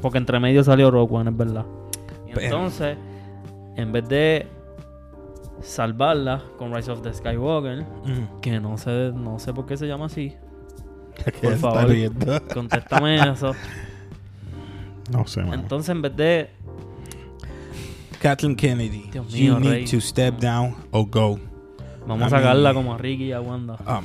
Porque 0.00 0.18
entre 0.18 0.38
medio 0.40 0.62
salió 0.62 0.90
Rogue 0.90 1.14
One, 1.16 1.30
es 1.30 1.36
verdad. 1.36 1.64
Y 2.26 2.32
Pero- 2.32 2.46
entonces, 2.46 2.96
en 3.76 3.92
vez 3.92 4.08
de 4.08 4.46
salvarla 5.62 6.42
con 6.56 6.74
Rise 6.74 6.90
of 6.90 7.02
the 7.02 7.12
Skywalker, 7.12 7.82
Mm. 8.04 8.40
que 8.40 8.60
no 8.60 8.78
sé, 8.78 9.12
no 9.14 9.38
sé 9.38 9.52
por 9.52 9.66
qué 9.66 9.76
se 9.76 9.86
llama 9.86 10.06
así. 10.06 10.34
Que 11.24 11.32
Por 11.32 11.56
favor, 11.56 11.92
contéstame 12.54 13.16
eso. 13.32 13.52
No 15.10 15.26
sé, 15.26 15.40
mano. 15.42 15.54
Entonces, 15.54 15.88
en 15.90 16.02
vez 16.02 16.14
de 16.16 16.50
Kathleen 18.20 18.56
Kennedy, 18.56 19.08
Dios 19.12 19.32
you 19.32 19.54
mío, 19.54 19.60
need 19.60 19.70
Rey. 19.70 19.84
to 19.86 20.00
step 20.00 20.38
down 20.40 20.74
or 20.90 21.06
go. 21.08 21.38
vamos 22.06 22.26
a 22.32 22.36
sacarla 22.36 22.72
mean- 22.72 22.74
como 22.74 22.94
a 22.94 22.98
Ricky 22.98 23.24
y 23.26 23.32
a 23.32 23.40
Wanda. 23.40 23.74
Um, 23.86 24.04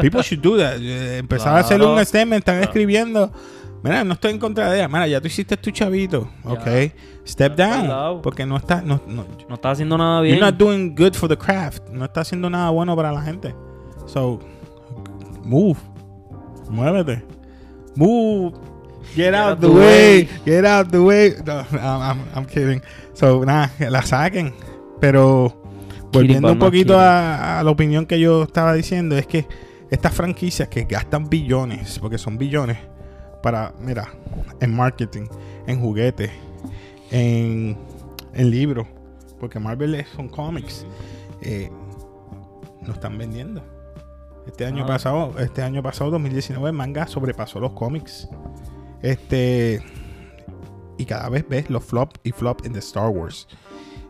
people 0.00 0.22
should 0.22 0.42
do 0.42 0.56
that. 0.58 0.76
Eh, 0.80 1.18
Empezar 1.18 1.56
a 1.56 1.60
hacerle 1.60 1.86
un 1.86 2.04
statement, 2.04 2.40
están 2.40 2.56
Claro. 2.56 2.70
escribiendo. 2.70 3.32
Mira, 3.82 4.02
no 4.04 4.14
estoy 4.14 4.32
en 4.32 4.38
contra 4.38 4.70
de 4.70 4.78
ella. 4.78 4.88
Mira, 4.88 5.06
ya 5.06 5.20
tú 5.20 5.26
hiciste 5.28 5.56
tu 5.56 5.70
chavito. 5.70 6.28
Ya. 6.44 6.50
Ok. 6.52 6.92
Step 7.26 7.56
Ya, 7.56 7.82
down. 7.82 8.22
Porque 8.22 8.46
no 8.46 8.56
está. 8.56 8.80
No, 8.82 9.00
no, 9.06 9.24
No 9.48 9.54
está 9.54 9.70
haciendo 9.72 9.96
nada 9.98 10.20
bien. 10.22 10.36
you're 10.36 10.50
not 10.50 10.58
doing 10.58 10.94
good 10.96 11.12
for 11.14 11.28
the 11.28 11.36
craft. 11.36 11.88
No 11.90 12.04
está 12.04 12.22
haciendo 12.22 12.48
nada 12.50 12.70
bueno 12.70 12.96
para 12.96 13.12
la 13.12 13.22
gente. 13.22 13.54
So, 14.06 14.40
move. 15.44 15.78
Muévete. 16.70 17.22
Move. 17.96 18.54
Get, 19.14 19.34
out, 19.34 19.60
the 19.60 19.68
way. 19.68 20.28
Get 20.44 20.64
out 20.64 20.90
the 20.90 20.98
way. 21.00 21.34
No, 21.44 21.64
I'm, 22.34 22.44
kidding. 22.46 22.82
So, 23.14 23.44
nada, 23.44 23.70
la 23.90 24.02
saquen. 24.02 24.52
Pero, 25.00 25.62
volviendo 26.12 26.52
un 26.52 26.58
poquito 26.58 26.98
a, 26.98 27.58
a 27.60 27.62
la 27.62 27.70
opinión 27.70 28.06
que 28.06 28.18
yo 28.18 28.42
estaba 28.44 28.74
diciendo, 28.74 29.16
es 29.16 29.26
que 29.26 29.46
estas 29.90 30.12
franquicias 30.14 30.68
que 30.68 30.84
gastan 30.84 31.28
billones, 31.28 31.98
porque 31.98 32.18
son 32.18 32.36
billones, 32.38 32.78
para, 33.42 33.72
mira, 33.80 34.08
en 34.60 34.74
marketing, 34.74 35.26
en 35.66 35.80
juguetes, 35.80 36.30
en, 37.10 37.76
en 38.34 38.50
libros, 38.50 38.86
porque 39.38 39.58
Marvel 39.60 39.94
es- 39.94 40.08
son 40.08 40.28
cómics, 40.28 40.84
eh, 41.42 41.70
no 42.82 42.92
están 42.92 43.16
vendiendo. 43.16 43.62
Este 44.46 44.64
año 44.64 44.84
Ah. 44.84 44.86
pasado, 44.86 45.34
este 45.38 45.62
año 45.62 45.82
pasado, 45.82 46.10
2019, 46.10 46.72
manga 46.72 47.06
sobrepasó 47.06 47.60
los 47.60 47.72
cómics. 47.72 48.28
Este 49.02 49.82
y 50.98 51.04
cada 51.04 51.28
vez 51.28 51.46
ves 51.48 51.68
los 51.70 51.84
flop 51.84 52.14
y 52.24 52.32
flop 52.32 52.64
en 52.64 52.72
the 52.72 52.78
Star 52.78 53.08
Wars. 53.08 53.46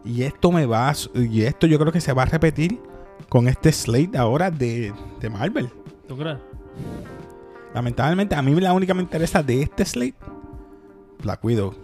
Y 0.04 0.22
esto 0.22 0.52
me 0.52 0.66
va 0.66 0.90
a, 0.90 0.94
y 1.14 1.42
esto 1.42 1.66
yo 1.66 1.78
creo 1.78 1.92
que 1.92 2.00
se 2.00 2.12
va 2.12 2.22
a 2.22 2.26
repetir 2.26 2.80
con 3.28 3.48
este 3.48 3.72
slate 3.72 4.16
ahora 4.16 4.50
de, 4.50 4.92
de 5.20 5.30
Marvel. 5.30 5.68
¿Tú 6.06 6.16
crees? 6.16 6.38
Lamentablemente, 7.74 8.34
a 8.34 8.42
mí 8.42 8.54
la 8.60 8.72
única 8.72 8.94
me 8.94 9.02
interesa 9.02 9.42
de 9.42 9.62
este 9.62 9.84
slate, 9.84 10.14
Black 11.22 11.44
Widow. 11.44 11.74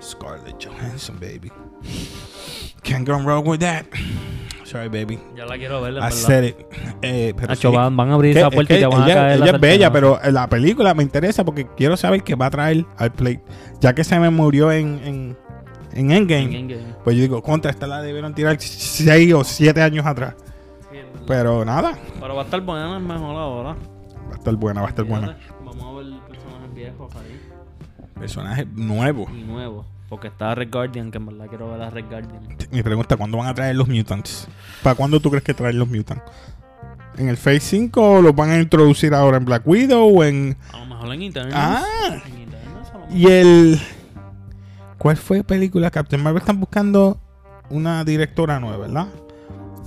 Scarlett 0.00 0.64
Johansson, 0.64 1.18
baby. 1.18 1.50
Can't 2.82 3.06
go 3.06 3.18
wrong 3.18 3.46
with 3.46 3.60
that. 3.60 3.86
Sorry, 4.64 4.88
baby. 4.88 5.18
Ya 5.36 5.44
la 5.46 5.56
quiero 5.56 5.80
ver, 5.82 5.94
I 5.94 6.10
said 6.10 6.44
it. 6.44 6.56
Eh, 7.02 7.32
pero 7.36 7.48
Nacho, 7.48 7.70
sí. 7.70 7.76
van, 7.76 7.96
van 7.96 8.10
a 8.10 8.14
abrir 8.14 8.36
esa 8.36 8.48
es 8.48 8.54
puerta 8.54 8.74
que 8.74 8.80
y 8.80 8.82
te 8.82 8.86
van 8.86 9.02
a 9.02 9.06
caer 9.06 9.42
ella 9.42 9.50
es 9.52 9.60
bella, 9.60 9.92
pero 9.92 10.18
la 10.32 10.48
película 10.48 10.94
me 10.94 11.02
interesa 11.02 11.44
porque 11.44 11.66
quiero 11.76 11.96
saber 11.96 12.22
qué 12.22 12.34
va 12.34 12.46
a 12.46 12.50
traer 12.50 12.84
al 12.96 13.12
plate. 13.12 13.42
Ya 13.80 13.94
que 13.94 14.04
se 14.04 14.18
me 14.18 14.30
murió 14.30 14.72
en, 14.72 15.00
en, 15.04 15.36
en 15.92 16.10
Endgame, 16.10 16.44
En 16.44 16.54
Endgame. 16.54 16.82
pues 17.04 17.14
yo 17.16 17.22
digo, 17.22 17.42
contra, 17.42 17.70
esta 17.70 17.86
la 17.86 18.00
debieron 18.00 18.34
tirar 18.34 18.56
6 18.58 19.34
o 19.34 19.44
7 19.44 19.82
años 19.82 20.06
atrás. 20.06 20.34
Sí, 20.90 20.96
es. 20.98 21.04
Pero 21.26 21.64
nada, 21.64 21.98
Pero 22.20 22.34
va 22.34 22.40
a 22.42 22.44
estar 22.44 22.60
buena, 22.62 22.96
es 22.96 23.02
mejor 23.02 23.36
ahora. 23.36 23.70
va 23.74 24.32
a 24.32 24.36
estar 24.36 24.54
buena, 24.56 24.80
va 24.80 24.86
a 24.86 24.90
estar 24.90 25.04
buena. 25.04 25.36
Vamos 25.64 25.84
a 25.84 25.92
ver 25.98 26.06
personajes 26.28 26.74
viejos 26.74 27.14
ahí 27.16 27.40
Personaje 28.18 28.66
nuevo. 28.74 29.26
y 29.36 29.42
nuevos. 29.42 29.86
Porque 30.14 30.28
está 30.28 30.54
Red 30.54 30.70
Guardian, 30.70 31.10
que 31.10 31.18
en 31.18 31.26
verdad 31.26 31.46
quiero 31.48 31.72
ver 31.72 31.82
a 31.82 31.90
Red 31.90 32.04
Guardian. 32.08 32.56
Mi 32.70 32.84
pregunta, 32.84 33.16
¿cuándo 33.16 33.36
van 33.36 33.48
a 33.48 33.54
traer 33.54 33.74
los 33.74 33.88
mutants? 33.88 34.46
¿Para 34.80 34.94
cuándo 34.94 35.18
tú 35.18 35.28
crees 35.28 35.42
que 35.42 35.54
traen 35.54 35.76
los 35.76 35.88
mutants? 35.88 36.22
¿En 37.18 37.28
el 37.28 37.36
Phase 37.36 37.58
5 37.58 38.22
los 38.22 38.32
van 38.32 38.50
a 38.50 38.60
introducir 38.60 39.12
ahora 39.12 39.38
en 39.38 39.44
Black 39.44 39.66
Widow 39.66 40.20
o 40.20 40.22
en... 40.22 40.56
A 40.72 40.78
lo 40.78 40.86
mejor 40.86 41.14
en 41.14 41.22
Eternals. 41.22 41.56
Ah, 41.56 42.22
En 43.10 43.18
y 43.18 43.26
el... 43.26 43.80
¿Cuál 44.98 45.16
fue 45.16 45.42
película? 45.42 45.90
Captain 45.90 46.22
Marvel 46.22 46.42
están 46.42 46.60
buscando 46.60 47.18
una 47.68 48.04
directora 48.04 48.60
nueva, 48.60 48.76
¿verdad? 48.76 49.08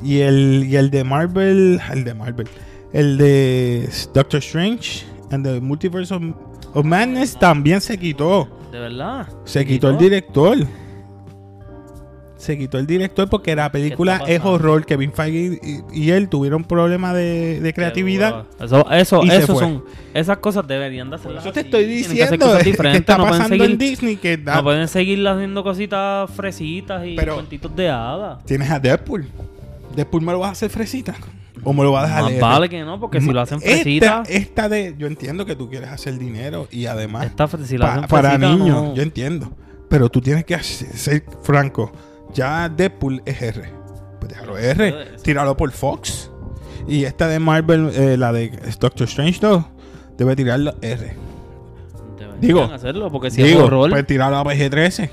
Y 0.04 0.20
el, 0.20 0.66
y 0.68 0.76
el 0.76 0.92
de 0.92 1.06
Marvel, 1.06 1.80
el 1.90 2.04
de 2.04 2.14
Marvel, 2.14 2.50
el 2.92 3.18
de 3.18 3.90
Doctor 4.14 4.40
Strange 4.40 5.06
and 5.32 5.46
the 5.46 5.62
Multiverse 5.62 6.14
of, 6.14 6.22
of 6.74 6.84
Madness 6.84 7.40
también 7.40 7.80
se 7.80 7.98
quitó. 7.98 8.57
De 8.72 8.80
verdad. 8.80 9.28
Se 9.46 9.66
quitó 9.66 9.90
el 9.90 9.98
director. 9.98 10.58
se 12.38 12.56
quitó 12.58 12.78
el 12.78 12.86
director 12.86 13.28
porque 13.30 13.56
la 13.56 13.72
película 13.72 14.22
es 14.28 14.42
horror. 14.44 14.86
Kevin 14.86 15.12
Feige 15.12 15.60
y, 15.64 15.82
y 16.04 16.12
él 16.12 16.30
tuvieron 16.30 16.64
problemas 16.64 17.16
de, 17.16 17.60
de 17.60 17.74
creatividad. 17.74 18.46
Eso, 18.62 18.90
eso, 18.92 19.24
eso 19.24 19.56
son. 19.58 19.84
Esas 20.14 20.38
cosas 20.38 20.68
deberían 20.68 21.10
de 21.10 21.16
hacerlas 21.16 21.44
Eso 21.44 21.52
te 21.54 21.62
estoy 21.62 21.86
que 21.86 21.92
diciendo. 21.92 22.58
que 22.58 22.64
diferentes. 22.64 23.00
está 23.02 23.18
no 23.18 23.24
pasando 23.24 23.56
en 23.56 23.62
seguir, 23.62 23.78
Disney 23.78 24.16
que 24.18 24.38
da- 24.38 24.58
no 24.58 24.64
pueden 24.64 24.88
seguir 24.88 25.28
haciendo 25.28 25.64
cositas 25.64 26.30
fresitas 26.32 27.06
y 27.08 27.16
cuentitos 27.16 27.76
de 27.76 27.90
hadas. 27.90 28.44
tienes 28.46 28.70
a 28.70 28.80
Deadpool. 28.80 29.26
Deadpool 29.96 30.22
me 30.22 30.32
lo 30.32 30.40
vas 30.40 30.50
a 30.50 30.52
hacer 30.52 30.70
fresita. 30.70 31.16
O 31.70 31.74
me 31.74 31.84
lo 31.84 31.92
vas 31.92 32.06
a 32.06 32.08
dejar 32.08 32.22
Más 32.24 32.32
leer. 32.32 32.42
vale 32.42 32.70
que 32.70 32.82
no, 32.84 32.98
porque 33.00 33.20
si 33.20 33.30
lo 33.32 33.42
hacen 33.42 33.60
fresita, 33.60 34.24
esta 34.30 34.70
de. 34.70 34.96
Yo 34.98 35.06
entiendo 35.08 35.46
que 35.46 35.56
tú 35.56 35.70
quieres 35.70 35.90
hacer 35.90 36.18
dinero 36.18 36.68
y 36.72 36.86
además. 36.86 37.26
esta, 37.26 37.46
si 37.66 37.78
lo 37.78 37.86
pa- 37.86 37.96
hacen 37.96 38.08
para 38.08 38.30
fresita, 38.32 38.48
niños, 38.56 38.84
no. 38.84 38.94
yo 38.96 39.02
entiendo. 39.04 39.52
Pero 39.90 40.08
tú 40.10 40.22
tienes 40.22 40.46
que 40.46 40.56
hacer- 40.56 40.94
ser 40.96 41.26
franco. 41.44 41.92
Ya 42.34 42.70
Deadpool 42.70 43.22
es 43.26 43.42
R. 43.42 43.70
Pues 44.20 44.30
déjalo 44.32 44.58
R. 44.58 45.08
Tíralo 45.22 45.58
por 45.58 45.72
Fox. 45.72 46.32
Y 46.88 47.04
esta 47.04 47.28
de 47.28 47.40
Marvel, 47.40 47.90
eh, 47.94 48.16
la 48.18 48.32
de 48.32 48.50
Doctor 48.80 49.06
Strange 49.08 49.40
2, 49.42 49.64
debe 50.18 50.36
tirarlo 50.38 50.74
R. 50.82 51.16
Deberían 52.18 52.40
Digo, 52.42 52.64
hacerlo, 52.64 53.12
porque 53.12 53.30
si 53.30 53.44
Digo, 53.44 53.60
es 53.60 53.66
horror. 53.66 53.90
pues 53.90 54.08
tirarlo 54.08 54.38
a 54.38 54.44
PG-13. 54.46 55.10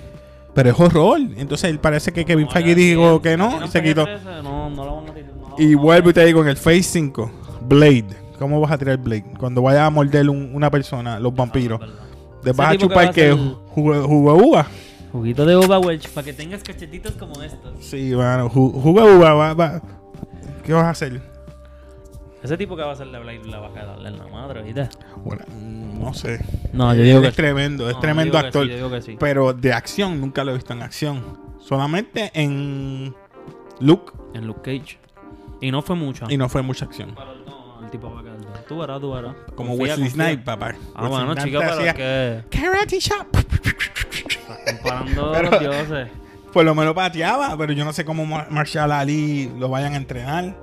Pero 0.54 0.70
es 0.70 0.78
horror. 0.78 1.18
Entonces 1.36 1.68
él 1.70 1.80
parece 1.80 2.12
que 2.12 2.24
Kevin 2.24 2.46
no, 2.46 2.52
Feige 2.52 2.74
dijo 2.76 3.20
que 3.20 3.36
no 3.36 3.64
y 3.64 3.68
se 3.68 3.82
quitó. 3.82 4.04
PG-13, 4.06 4.42
No, 4.44 4.70
no 4.70 4.84
lo 4.84 4.96
van 4.96 5.08
a 5.10 5.14
tirar. 5.14 5.34
Y 5.58 5.74
vuelvo 5.74 6.10
y 6.10 6.12
te 6.12 6.24
digo, 6.24 6.42
en 6.42 6.48
el 6.48 6.56
Phase 6.56 6.82
5, 6.82 7.30
Blade. 7.68 8.06
¿Cómo 8.38 8.60
vas 8.60 8.72
a 8.72 8.78
tirar 8.78 8.96
Blade? 8.98 9.24
Cuando 9.38 9.62
vaya 9.62 9.86
a 9.86 9.90
morder 9.90 10.28
un- 10.28 10.50
una 10.54 10.70
persona, 10.70 11.18
los 11.20 11.34
vampiros. 11.34 11.78
Verdad. 11.80 11.94
¿Te 12.42 12.50
Ese 12.50 12.58
vas 12.58 12.68
a 12.68 12.70
tipo 12.72 12.88
que 12.88 12.88
chupar 12.94 13.04
va 13.06 13.10
a 13.10 13.12
que 13.12 13.20
ser- 13.22 13.34
jugo 13.36 14.02
jugo 14.08 14.36
de 14.36 14.42
uva? 14.44 14.66
Juguito 15.12 15.46
de 15.46 15.54
Overwatch 15.54 16.08
para 16.08 16.24
que 16.24 16.32
tengas 16.32 16.62
cachetitos 16.62 17.12
como 17.12 17.40
estos. 17.42 17.72
Sí, 17.84 18.12
mano. 18.16 18.50
ju- 18.50 18.72
Jugo 18.72 19.06
de 19.06 19.16
uva. 19.16 19.32
va- 19.34 19.54
va. 19.54 19.82
¿Qué 20.64 20.72
vas 20.72 20.84
a 20.84 20.90
hacer? 20.90 21.22
Ese 22.42 22.58
tipo 22.58 22.76
que 22.76 22.82
va 22.82 22.90
a 22.90 22.92
hacer 22.92 23.06
la 23.06 23.20
Blade 23.20 23.44
la 23.46 23.60
va 23.60 23.68
a 23.68 23.86
darle 23.86 24.08
en 24.10 24.18
la 24.18 24.26
madre, 24.26 24.62
¿viste? 24.62 24.88
Bueno, 25.24 25.44
mm, 25.48 26.00
no 26.02 26.12
sé. 26.12 26.44
No, 26.74 26.92
yo 26.94 27.02
digo 27.02 27.22
que 27.22 27.28
es 27.28 27.34
tremendo, 27.36 27.88
es 27.88 27.94
No, 27.94 28.00
tremendo 28.00 28.32
yo 28.34 28.38
digo 28.38 28.42
que 28.42 28.46
actor. 28.48 28.62
sí, 28.64 28.68
yo 28.70 28.76
digo 28.76 28.90
que 28.90 29.02
sí. 29.02 29.16
Pero 29.18 29.52
de 29.54 29.72
acción 29.72 30.20
nunca 30.20 30.44
lo 30.44 30.50
he 30.50 30.54
visto 30.54 30.72
en 30.74 30.82
acción. 30.82 31.22
Solamente 31.60 32.30
en 32.34 33.14
Luke 33.80 34.12
En 34.34 34.46
Luke 34.46 34.60
Cage. 34.62 34.98
Y 35.64 35.70
no 35.70 35.83
fue 35.83 35.96
mucho. 35.96 36.27
y 36.29 36.37
no 36.37 36.48
fue 36.48 36.62
mucha 36.62 36.85
acción. 36.85 37.14
El 37.83 37.90
tipo 37.90 38.12
va 38.12 38.20
a 38.20 38.22
quedar. 38.22 38.37
Tú 38.68 38.79
verás, 38.79 39.00
tú 39.00 39.12
verás. 39.12 39.35
Como 39.55 39.70
Confía, 39.77 39.94
Wesley 39.94 40.09
confía. 40.11 40.27
Snipes, 40.27 40.44
papá. 40.44 40.66
Ah, 40.94 41.03
Wesley 41.03 41.09
bueno, 41.11 41.24
Snipes 41.33 41.44
chica, 41.44 41.59
pero 41.61 41.72
hacía 41.72 41.90
es 41.90 41.96
que. 42.50 42.59
Karate 42.59 42.98
Chop. 42.98 43.27
Comparando 44.66 45.33
Pero- 45.35 45.50
los 45.50 45.61
dioses. 45.61 46.09
Por 46.53 46.64
lo 46.64 46.74
menos 46.74 46.94
pateaba, 46.94 47.57
pero 47.59 47.72
yo 47.72 47.85
no 47.85 47.92
sé 47.92 48.05
cómo 48.05 48.24
Mar- 48.24 48.46
Marshall 48.48 48.92
Ali 48.92 49.50
lo 49.59 49.68
vayan 49.68 49.94
a 49.94 49.96
entrenar. 49.96 50.57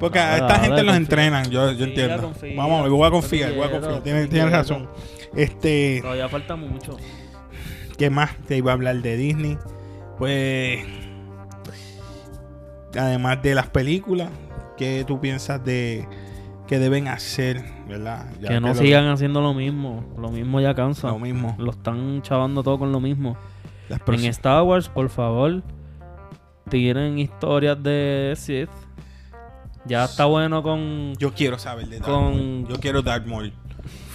Porque 0.00 0.18
a 0.18 0.36
esta 0.36 0.54
gente 0.60 0.68
los 0.82 0.94
confía. 0.94 0.96
entrenan, 0.96 1.44
yo, 1.50 1.62
yo 1.72 1.78
Confía, 1.78 1.86
entiendo. 1.86 2.22
confía. 2.22 2.56
Vamos, 2.56 2.82
me 2.84 2.88
voy 2.88 3.06
a 3.06 3.10
confiar, 3.10 3.50
voy 3.52 3.58
a 3.60 3.70
Confía, 3.70 3.80
confiar. 3.80 4.02
Tienes, 4.02 4.22
confía. 4.26 4.42
tienes 4.44 4.52
razón. 4.52 4.88
Este, 5.36 5.98
Todavía 6.02 6.28
falta 6.28 6.56
mucho. 6.56 6.96
¿qué 7.96 8.10
más 8.10 8.36
te 8.46 8.56
iba 8.56 8.70
a 8.72 8.74
hablar 8.74 8.96
de 8.96 9.16
Disney? 9.16 9.58
Pues, 10.18 10.84
además 12.96 13.42
de 13.42 13.54
las 13.54 13.68
películas, 13.68 14.30
¿qué 14.76 15.04
tú 15.06 15.20
piensas 15.20 15.64
de 15.64 16.08
que 16.66 16.78
deben 16.78 17.08
hacer, 17.08 17.64
verdad? 17.88 18.26
Ya 18.40 18.48
que 18.48 18.60
no 18.60 18.74
sigan 18.74 19.08
haciendo 19.08 19.40
lo 19.40 19.54
mismo. 19.54 20.04
Lo 20.18 20.30
mismo 20.30 20.60
ya 20.60 20.74
cansa. 20.74 21.08
lo 21.08 21.18
mismo. 21.18 21.56
Lo 21.58 21.72
están 21.72 22.22
chavando 22.22 22.62
todo 22.62 22.78
con 22.78 22.92
lo 22.92 23.00
mismo. 23.00 23.36
Las 23.88 24.00
En 24.06 24.24
Star 24.26 24.62
Wars, 24.62 24.88
por 24.88 25.08
favor, 25.08 25.62
tienen 26.68 27.18
historias 27.18 27.82
de 27.82 28.34
Sith. 28.36 28.70
Ya 29.86 30.04
está 30.04 30.26
bueno 30.26 30.62
con. 30.62 31.14
Yo 31.16 31.32
quiero 31.32 31.58
saber 31.58 31.88
de 31.88 31.98
Darth 31.98 32.10
con-. 32.10 32.66
Yo 32.66 32.78
quiero 32.78 33.00
Darth 33.00 33.26
Maul. 33.26 33.52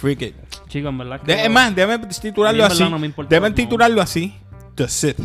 Freak 0.00 0.22
it. 0.22 0.36
Chicos, 0.68 0.90
en 0.90 0.98
verdad 0.98 1.20
es 1.26 1.50
más, 1.50 1.74
deben 1.74 2.08
titularlo 2.08 2.64
así. 2.64 2.88
no 2.88 2.98
me 2.98 3.06
importa 3.06 3.34
deben 3.34 3.54
titularlo 3.54 4.00
así. 4.00 4.34
The 4.76 4.88
Sith. 4.88 5.18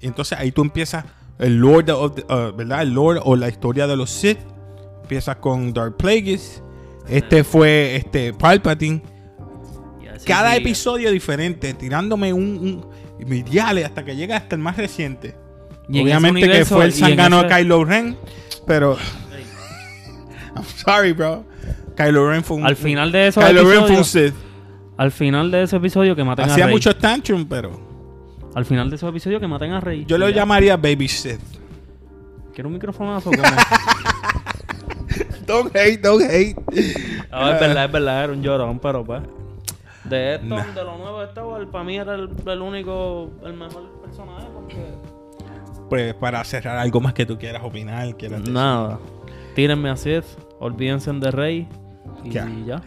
Y 0.00 0.06
entonces 0.06 0.36
ahí 0.38 0.50
tú 0.50 0.62
empiezas 0.62 1.04
el 1.38 1.56
Lord 1.56 1.90
of 1.90 2.14
the- 2.14 2.22
uh, 2.32 2.54
¿verdad? 2.56 2.82
El 2.82 2.94
Lord 2.94 3.20
o 3.24 3.36
la 3.36 3.48
historia 3.48 3.86
de 3.86 3.96
los 3.96 4.10
Sith. 4.10 4.38
Empiezas 5.02 5.36
con 5.36 5.72
Dark 5.72 5.96
Plagueis. 5.96 6.62
Este 7.08 7.44
fue 7.44 7.96
este 7.96 8.32
Palpatine. 8.32 9.02
Cada 10.26 10.52
sigue. 10.52 10.62
episodio 10.62 11.10
diferente, 11.10 11.74
tirándome 11.74 12.32
un, 12.32 12.42
un 13.20 13.26
mediales 13.28 13.84
hasta 13.84 14.04
que 14.04 14.16
llega 14.16 14.36
hasta 14.36 14.54
el 14.56 14.62
más 14.62 14.76
reciente. 14.76 15.36
Y 15.88 16.00
Obviamente 16.02 16.48
que 16.48 16.64
fue 16.64 16.86
el 16.86 16.92
sangano 16.92 17.40
ese- 17.40 17.48
de 17.48 17.54
Kylo 17.56 17.84
Ren, 17.84 18.16
pero 18.66 18.96
I'm 20.56 20.64
sorry, 20.64 21.12
bro. 21.12 21.44
Kylo 21.96 22.30
Ren 22.30 22.42
fue 22.42 22.56
un 22.56 22.66
Al 22.66 22.76
final 22.76 23.12
de 23.12 23.28
esos 23.28 23.44
Kylo 23.44 23.68
Ren 23.70 23.86
fue 23.86 23.96
un. 23.98 24.04
Sith. 24.04 24.34
Al 24.96 25.10
final 25.12 25.50
de 25.50 25.64
ese 25.64 25.76
episodio 25.76 26.14
que 26.16 26.24
maten 26.24 26.48
a 26.48 26.52
Hacía 26.52 26.66
Rey. 26.66 26.74
muchos 26.74 26.96
tantrum, 26.98 27.44
pero 27.46 27.83
Al 28.54 28.64
final 28.64 28.88
de 28.90 28.96
esos 28.96 29.08
episodios 29.10 29.40
que 29.40 29.48
maten 29.48 29.72
a 29.72 29.80
Rey. 29.80 30.04
yo 30.06 30.18
lo 30.18 30.28
Ya. 30.28 30.36
llamaría 30.36 30.76
Baby 30.76 31.08
Sith. 31.08 31.40
¿Quiero 32.54 32.68
un 32.68 32.74
microfonazo? 32.74 33.30
¿Cómo? 33.30 33.42
Don't 35.46 35.74
hate, 35.76 36.00
don't 36.00 36.22
hate. 36.22 36.56
No, 37.30 37.50
es 37.50 37.60
verdad, 37.60 37.84
es 37.84 37.92
verdad, 37.92 38.24
era 38.24 38.32
un 38.32 38.42
llorón, 38.42 38.78
pero 38.78 39.04
pues. 39.04 39.22
De 40.04 40.34
esto, 40.36 40.46
Nah. 40.46 40.64
de 40.72 40.84
lo 40.84 40.96
nuevo 40.98 41.20
de 41.20 41.26
Star 41.26 41.70
para 41.70 41.84
mí 41.84 41.96
era 41.96 42.14
el, 42.14 42.30
el 42.46 42.60
único, 42.62 43.30
el 43.44 43.54
mejor 43.54 44.00
personaje 44.02 44.46
porque... 44.54 44.76
Pues 45.90 46.14
para 46.14 46.42
cerrar 46.44 46.78
algo 46.78 47.00
más 47.00 47.12
que 47.12 47.26
tú 47.26 47.36
quieras 47.38 47.62
opinar, 47.64 48.16
quieras 48.16 48.40
decir. 48.40 48.54
Nada. 48.54 48.98
Tírenme 49.54 49.90
a 49.90 49.96
Sith, 49.96 50.24
olvídense 50.60 51.12
de 51.12 51.30
Rey 51.30 51.68
y 52.24 52.30
Ya. 52.30 52.48
ya. 52.66 52.82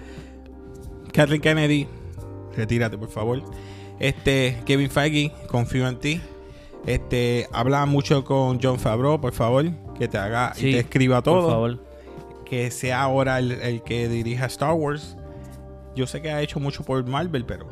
Kathleen 1.13 1.41
Kennedy, 1.41 1.87
retírate 2.55 2.97
por 2.97 3.09
favor. 3.09 3.41
Este, 3.99 4.61
Kevin 4.65 4.89
Feige, 4.89 5.31
confío 5.47 5.87
en 5.87 5.97
ti. 5.99 6.21
Este, 6.85 7.47
habla 7.51 7.85
mucho 7.85 8.23
con 8.23 8.59
John 8.61 8.79
Favreau, 8.79 9.19
por 9.19 9.33
favor, 9.33 9.65
que 9.97 10.07
te 10.07 10.17
haga 10.17 10.53
y 10.57 10.61
te 10.73 10.79
escriba 10.79 11.21
Por 11.21 11.33
todo. 11.41 11.49
favor. 11.49 11.79
Que 12.45 12.71
sea 12.71 13.01
ahora 13.01 13.39
el, 13.39 13.51
el 13.53 13.81
que 13.83 14.07
dirija 14.07 14.45
Star 14.45 14.73
Wars. 14.73 15.17
Yo 15.95 16.07
sé 16.07 16.21
que 16.21 16.31
ha 16.31 16.41
hecho 16.41 16.59
mucho 16.59 16.83
por 16.83 17.05
Marvel, 17.05 17.43
pero 17.45 17.67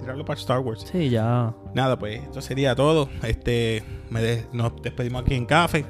tirarlo 0.00 0.24
para 0.24 0.40
Star 0.40 0.58
Wars. 0.60 0.84
Sí, 0.90 1.10
ya. 1.10 1.54
Nada, 1.74 1.96
pues 1.98 2.22
esto 2.22 2.40
sería 2.40 2.74
todo. 2.74 3.08
Este, 3.22 3.84
me 4.08 4.20
de- 4.20 4.46
nos 4.52 4.72
despedimos 4.82 5.22
aquí 5.22 5.34
en 5.34 5.46
Café. 5.46 5.84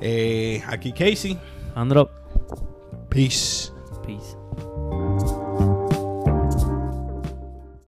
Eh, 0.00 0.62
aquí 0.66 0.92
Casey. 0.92 1.38
Andro, 1.76 2.10
Peace. 3.08 3.70
peace. 4.04 4.36